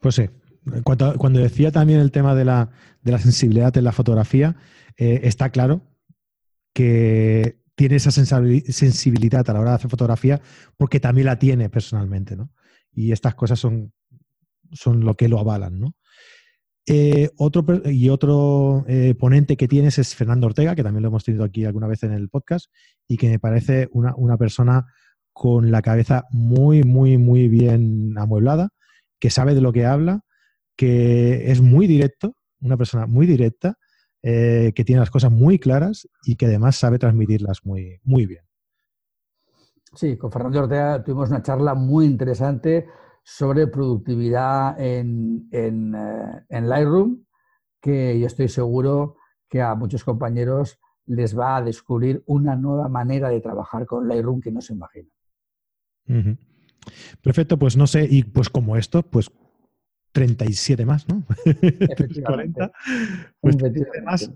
[0.00, 0.28] Pues sí.
[0.84, 2.70] Cuando, decía también el tema de la,
[3.18, 4.56] sensibilidad en la fotografía,
[4.96, 5.82] eh, está claro
[6.74, 10.40] que tiene esa sensibilidad a la hora de hacer fotografía
[10.76, 12.50] porque también la tiene personalmente, ¿no?
[12.92, 13.92] Y estas cosas son,
[14.72, 15.94] son lo que lo avalan, ¿no?
[16.86, 21.24] Eh, otro, y otro eh, ponente que tienes es Fernando Ortega, que también lo hemos
[21.24, 22.70] tenido aquí alguna vez en el podcast,
[23.10, 24.86] y que me parece una, persona
[25.32, 28.68] con la cabeza muy, muy, muy bien amueblada,
[29.18, 30.20] que sabe de lo que habla,
[30.76, 33.74] que es muy directo, una persona muy directa,
[34.22, 38.44] eh, que tiene las cosas muy claras y que además sabe transmitirlas muy, muy bien.
[39.92, 42.86] Sí, con Fernando Ortega tuvimos una charla muy interesante
[43.24, 47.24] sobre productividad en, en, eh, Lightroom,
[47.80, 49.16] que yo estoy seguro
[49.48, 54.40] que a muchos compañeros les va a descubrir una nueva manera de trabajar con Lightroom
[54.40, 55.10] que no se imaginan.
[57.22, 59.30] Perfecto, pues no sé, y pues como esto, pues
[60.12, 61.24] 37 más, ¿no?
[62.26, 62.72] 40.
[63.40, 63.56] Pues
[64.04, 64.30] más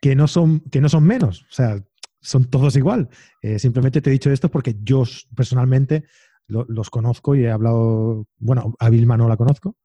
[0.00, 1.82] que, no son, que no son menos, o sea,
[2.20, 3.08] son todos igual.
[3.42, 6.04] Eh, simplemente te he dicho esto porque yo personalmente
[6.48, 9.76] los conozco y he hablado, bueno, a Vilma no la conozco,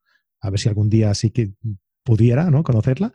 [0.42, 1.54] a ver si algún día sí que
[2.04, 2.64] pudiera ¿no?
[2.64, 3.14] conocerla,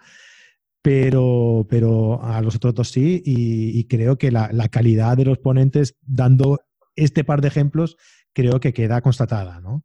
[0.86, 5.96] pero, pero a los otros dos sí y, creo que la, calidad de los ponentes,
[6.00, 6.60] dando
[6.94, 7.96] este par de ejemplos,
[8.32, 9.82] creo que queda constatada, ¿no?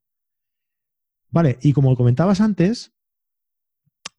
[1.32, 2.94] Vale, y como comentabas antes,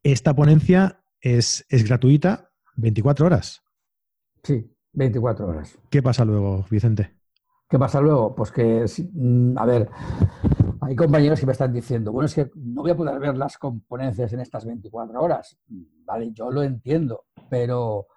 [0.02, 3.62] esta ponencia es, es gratuita 24 horas.
[4.42, 5.78] Sí, 24 horas.
[5.88, 7.14] ¿Qué pasa luego, Vicente?
[7.68, 8.34] ¿Qué pasa luego?
[8.34, 9.88] Pues que, mm, a ver,
[10.84, 13.56] hay compañeros que me están diciendo, bueno, es que no voy a poder ver las
[13.56, 15.56] componencias en estas 24 horas.
[16.04, 18.08] Vale, yo lo entiendo, pero,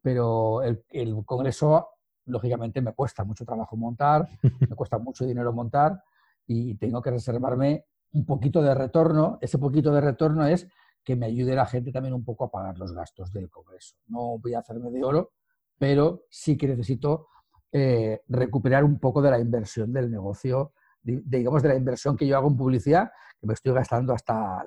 [0.00, 0.82] pero el,
[1.26, 1.88] Congreso,
[2.24, 4.26] lógicamente, me cuesta mucho trabajo montar,
[4.70, 6.02] me cuesta mucho dinero montar
[6.46, 9.36] y tengo que reservarme un poquito de retorno.
[9.42, 10.66] Ese poquito de retorno es
[11.04, 13.96] que me ayude la gente también un poco a pagar los gastos del Congreso.
[14.06, 15.32] No voy a hacerme de oro,
[15.78, 17.28] pero sí que necesito
[17.70, 22.36] eh, recuperar un poco de la inversión del negocio, digamos, de la inversión que yo
[22.36, 23.10] hago en publicidad,
[23.40, 24.66] que me estoy gastando hasta,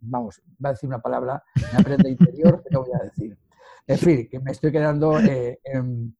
[0.00, 3.38] vamos, va a decir una palabra, me aprende interior, pero voy a decir.
[3.86, 6.16] En fin, que me estoy quedando eh, en,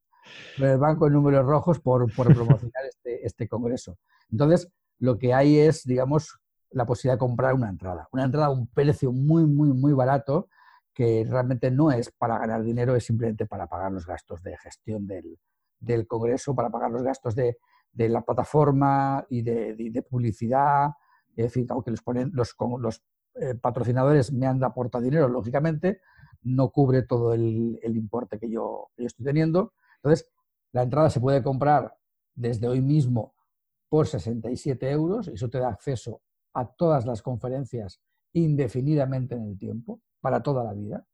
[0.58, 3.98] el banco en números rojos por, promocionar este, este congreso.
[4.30, 6.38] Entonces, lo que hay es, digamos,
[6.70, 8.08] la posibilidad de comprar una entrada.
[8.12, 10.48] Una entrada a un precio muy, muy, muy barato,
[10.94, 15.06] que realmente no es para ganar dinero, es simplemente para pagar los gastos de gestión
[15.06, 15.38] del,
[15.80, 17.58] del Congreso para pagar los gastos de,
[17.96, 20.90] la plataforma y de, publicidad.
[21.34, 23.02] Es decir, aunque los, ponen, los, los
[23.34, 26.00] eh, patrocinadores me han aportado dinero, lógicamente,
[26.42, 29.74] no cubre todo el, importe que yo, estoy teniendo.
[29.96, 30.30] Entonces,
[30.72, 31.96] la entrada se puede comprar
[32.34, 33.34] desde hoy mismo
[33.88, 35.28] por 67 euros.
[35.28, 36.22] Eso te da acceso
[36.54, 38.00] a todas las conferencias
[38.32, 41.06] indefinidamente en el tiempo, para toda la vida.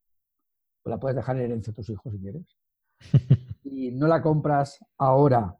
[0.85, 2.57] la puedes dejar en herencia a tus hijos si quieres.
[3.63, 5.57] y no la compras ahora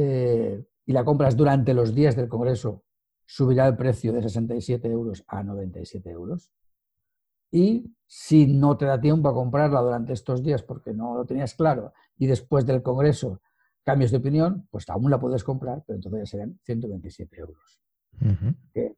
[0.00, 2.84] eh, y la compras durante los días del Congreso,
[3.26, 6.52] subirá el precio de 67 euros a 97 euros.
[7.50, 11.54] Y si no te da tiempo a comprarla durante estos días porque no lo tenías
[11.54, 13.40] claro y después del Congreso
[13.82, 17.80] cambios de opinión, pues aún la puedes comprar, pero entonces serán 127 euros.
[18.72, 18.94] Pues,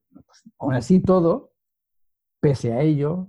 [0.58, 1.52] aún así todo,
[2.40, 3.28] pese a ello,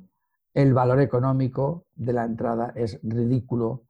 [0.54, 3.86] el valor económico de la entrada es ridículo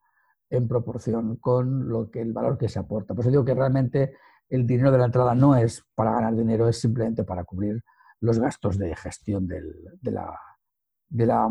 [0.51, 3.15] en proporción con lo que el valor que se aporta.
[3.15, 4.13] Por eso digo que realmente
[4.49, 7.83] el dinero de la entrada no es para ganar dinero, es simplemente para cubrir
[8.19, 9.61] los gastos de gestión de,
[10.11, 10.37] la,
[11.09, 11.49] de, la,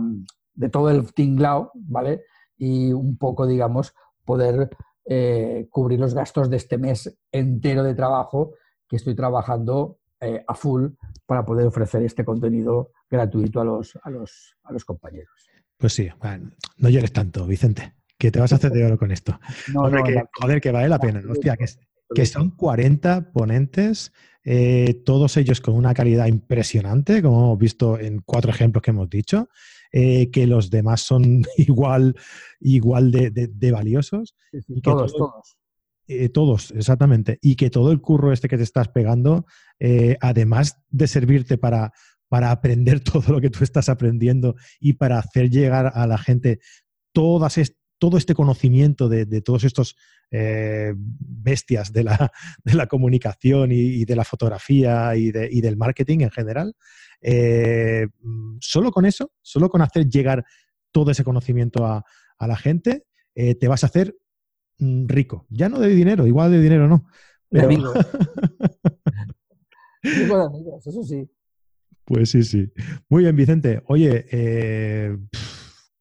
[0.54, 2.24] de todo el tinglao, ¿vale?
[2.58, 3.94] Y un poco, digamos,
[4.24, 4.68] poder
[5.06, 8.52] eh, cubrir los gastos de este mes entero de trabajo
[8.86, 10.88] que estoy trabajando eh, a full
[11.24, 15.48] para poder ofrecer este contenido gratuito a los, a los, a los compañeros.
[15.78, 16.08] Pues sí,
[16.76, 19.40] no llores tanto, Vicente, que te vas a hacer de oro con esto.
[19.72, 21.22] joder, que vale la pena.
[21.26, 21.56] Hostia,
[22.14, 24.12] que, son 40 ponentes,
[24.44, 29.08] eh, todos ellos con una calidad impresionante, como hemos visto en cuatro ejemplos que hemos
[29.08, 29.48] dicho,
[29.90, 32.14] eh, que los demás son igual,
[32.60, 34.36] igual de, valiosos.
[34.82, 35.56] todos, todos.
[36.06, 37.38] Eh, todos, exactamente.
[37.40, 39.46] Y que todo el curro este que te estás pegando,
[40.20, 41.92] además de servirte para,
[42.28, 46.58] para aprender todo lo que tú estás aprendiendo y para hacer llegar a la gente
[47.12, 47.58] todas
[48.00, 49.94] todo este conocimiento de, todos estos
[50.30, 52.32] eh, bestias de la,
[52.64, 56.74] de la comunicación y, de la fotografía y, del marketing en general,
[57.20, 58.08] eh,
[58.58, 60.46] solo con eso, solo con hacer llegar
[60.90, 62.04] todo ese conocimiento a,
[62.40, 64.16] la gente, eh, te vas a hacer
[64.78, 65.46] mm, rico.
[65.50, 67.06] Ya no de dinero, igual de dinero no.
[67.50, 67.92] De amigos.
[70.02, 71.30] de amigos, eso sí.
[72.06, 72.72] Pues sí, sí.
[73.10, 73.82] Muy bien, Vicente.
[73.86, 75.18] Oye, eh,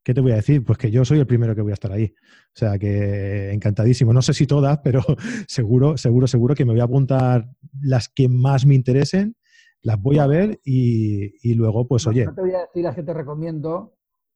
[0.09, 0.65] ¿qué te voy a decir?
[0.65, 2.15] Pues que yo soy el primero que voy a estar ahí.
[2.15, 4.11] O sea que encantadísimo.
[4.11, 5.03] No sé si todas, pero
[5.47, 7.47] seguro, seguro, seguro que me voy a apuntar
[7.79, 9.35] las que más me interesen,
[9.83, 12.25] las voy a ver y, luego, pues oye.
[12.25, 13.93] No te voy a decir las que te recomiendo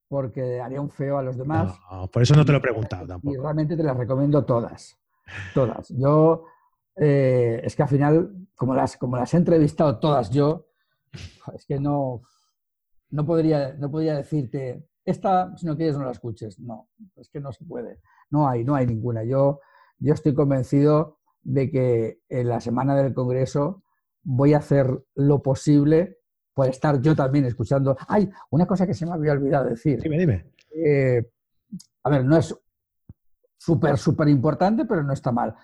[0.08, 1.74] porque haría un feo a los demás.
[2.12, 3.34] por eso no te lo he preguntado tampoco.
[3.34, 4.96] Y realmente te las recomiendo todas.
[5.56, 5.90] Todas.
[5.90, 6.46] Yo,
[6.98, 10.68] eh, es que al final, como las, como las he entrevistado todas yo,
[11.56, 12.22] es que no,
[13.10, 16.60] no, podría, no podría decirte, esta, si no quieres, no la escuches.
[16.60, 18.00] No, es que no se puede.
[18.30, 19.24] No hay, no hay ninguna.
[19.24, 19.60] Yo,
[20.00, 23.84] yo estoy convencido de que en la semana del Congreso
[24.24, 26.20] voy a hacer lo posible
[26.54, 27.98] por estar yo también escuchando.
[28.08, 30.00] Hay una cosa que se me había olvidado decir.
[30.02, 30.52] Dime, dime.
[30.74, 31.30] Eh,
[32.04, 32.56] a ver, no es
[33.58, 35.56] súper, súper importante, pero no está mal.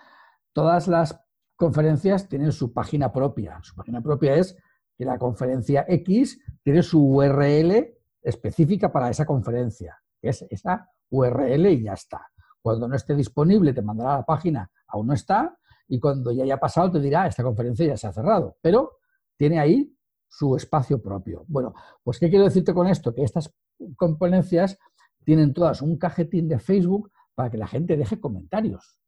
[0.51, 1.19] Todas las
[1.55, 3.59] conferencias tienen su página propia.
[3.61, 4.57] Su página propia es
[4.97, 11.67] que la conferencia X tiene su URL específica para esa conferencia, que es esa URL
[11.67, 12.27] y ya está.
[12.61, 15.57] Cuando no esté disponible te mandará a la página, aún no está,
[15.87, 18.99] y cuando ya haya pasado te dirá, esta conferencia ya se ha cerrado, pero
[19.37, 19.95] tiene ahí
[20.27, 21.45] su espacio propio.
[21.47, 23.13] Bueno, pues ¿qué quiero decirte con esto?
[23.13, 23.51] Que estas
[23.95, 24.77] conferencias
[25.23, 28.99] tienen todas un cajetín de Facebook para que la gente deje comentarios.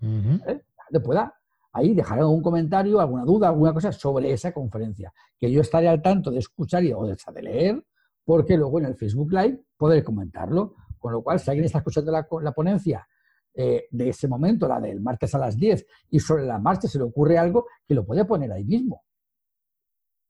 [0.00, 0.62] ¿Eh?
[1.02, 1.34] pueda
[1.72, 6.00] ahí dejar algún comentario, alguna duda, alguna cosa sobre esa conferencia, que yo estaré al
[6.00, 7.84] tanto de escuchar y, o de, leer,
[8.26, 10.74] porque luego en el Facebook Live podré comentarlo.
[10.98, 13.06] Con lo cual, si alguien está escuchando la, ponencia
[13.54, 16.98] eh, de ese momento, la del martes a las 10, y sobre la marcha se
[16.98, 19.04] le ocurre algo, que lo puede poner ahí mismo.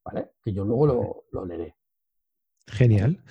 [0.05, 0.33] ¿Vale?
[0.43, 1.75] Que yo luego lo, leeré.
[2.67, 3.23] Genial.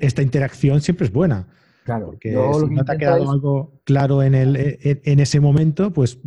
[0.00, 1.46] esta interacción siempre es buena.
[1.84, 2.06] Claro.
[2.06, 6.18] Porque si no te ha quedado algo claro en, el, en, ese momento, pues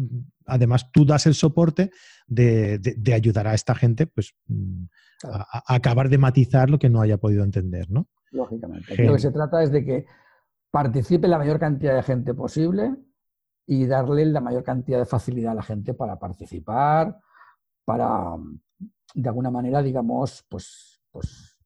[0.46, 1.90] además tú das el soporte
[2.32, 4.86] de, ayudar a esta gente pues, mm,
[5.26, 8.08] a, acabar de matizar lo que no haya podido entender, ¿no?
[8.32, 9.04] Lógicamente.
[9.04, 10.06] Lo que se trata es de que
[10.72, 12.96] participe la mayor cantidad de gente posible
[13.68, 17.20] y darle la mayor cantidad de facilidad a la gente para participar,
[17.84, 18.38] para,
[19.14, 21.58] de alguna manera, digamos, pues, pues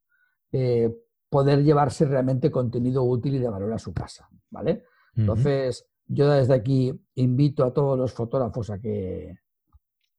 [0.51, 0.91] eh,
[1.30, 4.84] poder llevarse realmente contenido útil y de valor a su casa, ¿vale?
[5.16, 9.38] Entonces, yo desde aquí invito a todos los fotógrafos a que,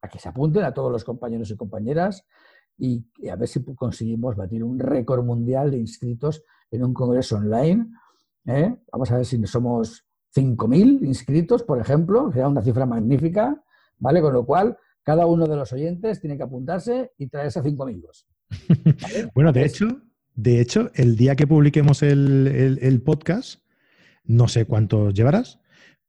[0.09, 2.25] que se apunten, a todos los compañeros y compañeras,
[2.79, 7.87] y, a ver si conseguimos batir un récord mundial de inscritos en un congreso online.
[8.47, 8.77] ¿eh?
[8.93, 13.63] Vamos a ver si somos 5.000 inscritos, por ejemplo, será una cifra magnífica,
[13.99, 14.21] ¿vale?
[14.21, 17.85] Con lo cual, cada uno de los oyentes tiene que apuntarse y traerse a cinco
[17.85, 18.27] amigos.
[19.35, 20.03] bueno, de hecho,
[20.35, 23.63] de hecho, el día que publiquemos el, el podcast,
[24.25, 25.61] no sé cuántos llevarás,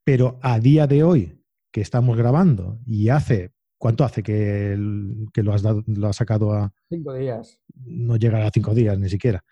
[0.04, 1.42] pero a día de hoy,
[1.72, 6.74] que estamos grabando, y hace, ¿cuánto hace que, lo, has lo has sacado a...
[6.90, 7.60] Cinco días.
[7.86, 9.44] No llegará a cinco días ni siquiera.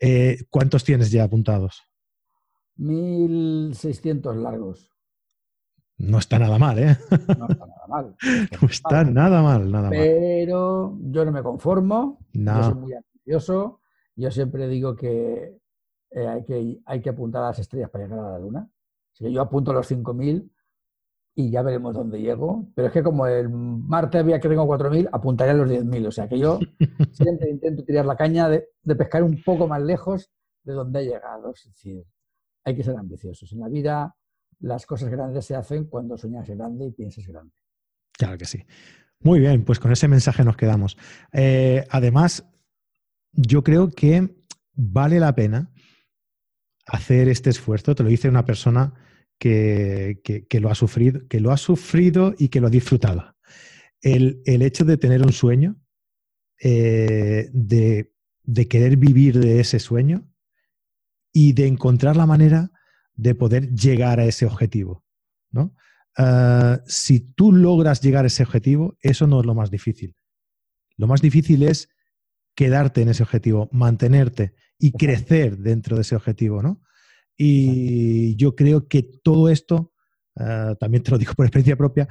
[0.00, 1.82] Eh, ¿Cuántos tienes ya apuntados?
[2.78, 4.90] 1.600 largos.
[5.98, 6.96] No está nada mal, ¿eh?
[7.10, 8.16] No está nada mal.
[8.62, 9.98] No está nada mal, nada mal.
[9.98, 12.56] Pero yo no me conformo, No.
[12.56, 13.80] yo soy muy ambicioso.
[14.14, 15.58] Yo siempre digo que,
[16.10, 18.70] eh, hay que hay que apuntar a las estrellas para llegar a la luna.
[19.14, 20.48] Que yo apunto los 5.000
[21.38, 22.68] y ya veremos dónde llego.
[22.74, 26.08] Pero es que como el martes vea que tengo 4.000, apuntaré a los 10.000.
[26.08, 26.58] O sea que yo
[27.12, 30.32] siempre intento tirar la caña de, de pescar un poco más lejos
[30.64, 31.52] de donde he llegado.
[31.54, 32.04] Es decir,
[32.64, 33.52] hay que ser ambiciosos.
[33.52, 34.16] En la vida
[34.58, 37.54] las cosas grandes se hacen cuando sueñas grande y piensas grande.
[38.14, 38.64] Claro que sí.
[39.20, 40.98] Muy bien, pues con ese mensaje nos quedamos.
[41.32, 42.48] Eh, además,
[43.32, 44.42] yo creo que
[44.74, 45.70] vale la pena
[46.84, 47.94] hacer este esfuerzo.
[47.94, 48.92] Te lo dice una persona
[49.38, 53.36] que, que- que lo ha sufrido, que lo ha sufrido y que lo ha disfrutado.
[54.00, 55.76] El, el hecho de tener un sueño,
[56.60, 58.12] eh, de,
[58.42, 60.28] de querer vivir de ese sueño
[61.32, 62.70] y de encontrar la manera
[63.14, 65.04] de poder llegar a ese objetivo.
[65.50, 65.74] ¿no?
[66.16, 70.16] Ah, si tú logras llegar a ese objetivo, eso no es lo más difícil.
[70.96, 71.88] Lo más difícil es
[72.56, 76.82] quedarte en ese objetivo, mantenerte y crecer dentro de ese objetivo, ¿no?
[77.38, 79.92] Y yo creo que todo esto,
[80.36, 82.08] ah, también te lo digo por experiencia propia,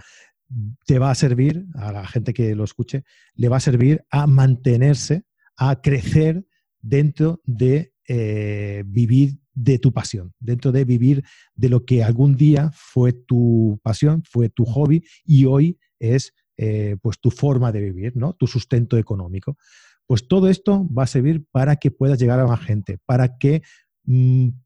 [0.85, 3.03] te va a servir, a la gente que lo escuche,
[3.35, 5.25] le va a servir a mantenerse,
[5.57, 6.45] a crecer
[6.81, 11.25] dentro de eh, vivir de tu pasión, dentro de vivir
[11.55, 16.95] de lo que algún día fue tu pasión, fue tu hobby y hoy es eh,
[17.01, 18.33] pues tu forma de vivir, ¿no?
[18.33, 19.57] Tu sustento económico.
[20.05, 23.61] Pues todo esto va a servir para que puedas llegar a más gente, para que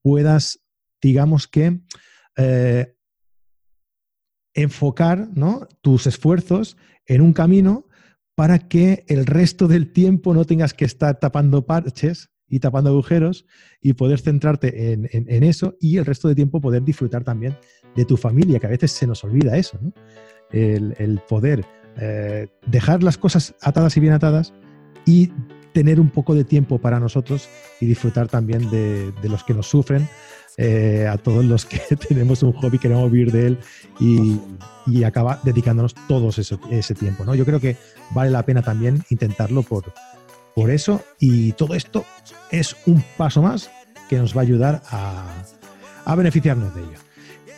[0.02, 0.60] puedas,
[1.02, 1.82] digamos que,
[2.38, 2.96] eh,
[4.54, 5.68] enfocar ¿no?
[5.82, 7.88] tus esfuerzos en un camino
[8.36, 13.46] para que el resto del tiempo no tengas que estar tapando parches y tapando agujeros
[13.82, 17.58] y poder centrarte en, eso y el resto de tiempo poder disfrutar también
[17.96, 19.94] de tu familia, que a veces se nos olvida eso, ¿no?
[20.52, 21.66] el, el poder
[21.98, 24.54] eh, dejar las cosas atadas y bien atadas
[25.06, 25.30] y
[25.74, 27.48] tener un poco de tiempo para nosotros
[27.80, 30.08] y disfrutar también de, los que nos sufren,
[30.58, 33.58] eh, a todos los que tenemos un hobby, queremos vivir de él
[34.00, 37.24] y, acaba dedicándonos todos eso- ese tiempo.
[37.24, 37.36] ¿no?
[37.36, 37.78] Yo creo que
[38.14, 39.94] vale la pena también intentarlo por,
[40.56, 42.04] por eso y todo esto
[42.52, 43.70] es un paso más
[44.10, 45.44] que nos va a ayudar a,
[46.04, 47.00] a beneficiarnos de ello.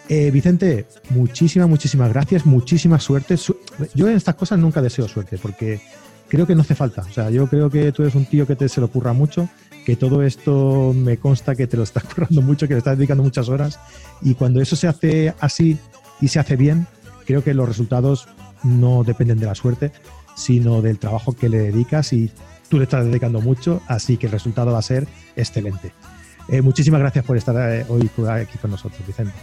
[0.09, 3.38] Eh, Vicente, muchísimas, muchísimas gracias, muchísima suerte.
[3.38, 3.57] Su-
[3.95, 5.82] yo en estas cosas nunca deseo suerte porque
[6.28, 7.02] creo que no hace falta.
[7.02, 9.50] O sea, yo creo que tú eres un tío que te se lo ocurra mucho,
[9.86, 13.24] que todo esto me consta que te lo estás currando mucho, que le estás dedicando
[13.24, 13.80] muchas horas
[14.22, 15.78] y cuando eso se hace así
[16.22, 16.88] y se hace bien,
[17.26, 18.28] creo que los resultados
[18.64, 19.92] no dependen de la suerte,
[20.36, 22.32] sino del trabajo que le dedicas y
[22.70, 25.94] tú le estás dedicando mucho, así que el resultado va a ser excelente.
[26.48, 29.34] Eh, muchísimas gracias por estar eh, hoy aquí con nosotros, Vicente.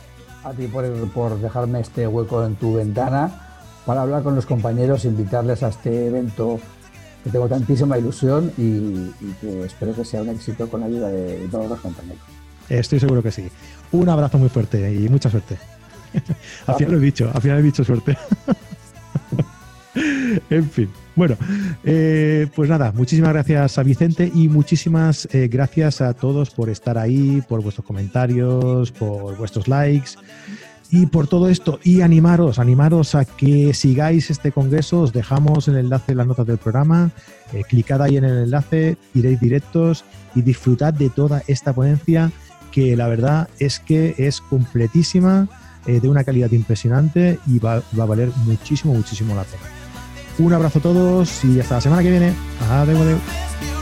[0.43, 3.50] A ti por, por dejarme este hueco en tu ventana
[3.87, 6.61] para hablar con los compañeros, invitarles a este evento
[7.25, 9.11] que tengo tantísima ilusión y,
[9.41, 12.23] que espero que sea un éxito con la ayuda de todos los compañeros.
[12.69, 13.49] Estoy seguro que sí.
[13.93, 15.59] Un abrazo muy fuerte y mucha suerte.
[16.67, 18.17] al final lo he dicho, al final he dicho suerte.
[20.51, 20.91] en fin.
[21.17, 21.37] Bueno,
[21.85, 26.97] eh, pues nada, muchísimas gracias a Vicente y muchísimas eh, gracias a todos por estar
[26.97, 30.13] ahí, por vuestros comentarios, por vuestros likes
[30.91, 31.79] y por todo esto.
[31.85, 35.01] Y animaros, animaros a que sigáis este congreso.
[35.01, 37.11] Os dejamos el enlace en las notas del programa.
[37.53, 42.31] Eh, clicad ahí en el enlace, iréis directos y disfrutad de toda esta ponencia
[42.71, 45.49] que la verdad es que es completísima,
[45.87, 49.63] eh, de una calidad impresionante y va, a valer muchísimo, muchísimo la pena.
[50.39, 52.33] Un abrazo a todos y hasta la semana que viene.
[52.71, 53.80] Adiós, adiós.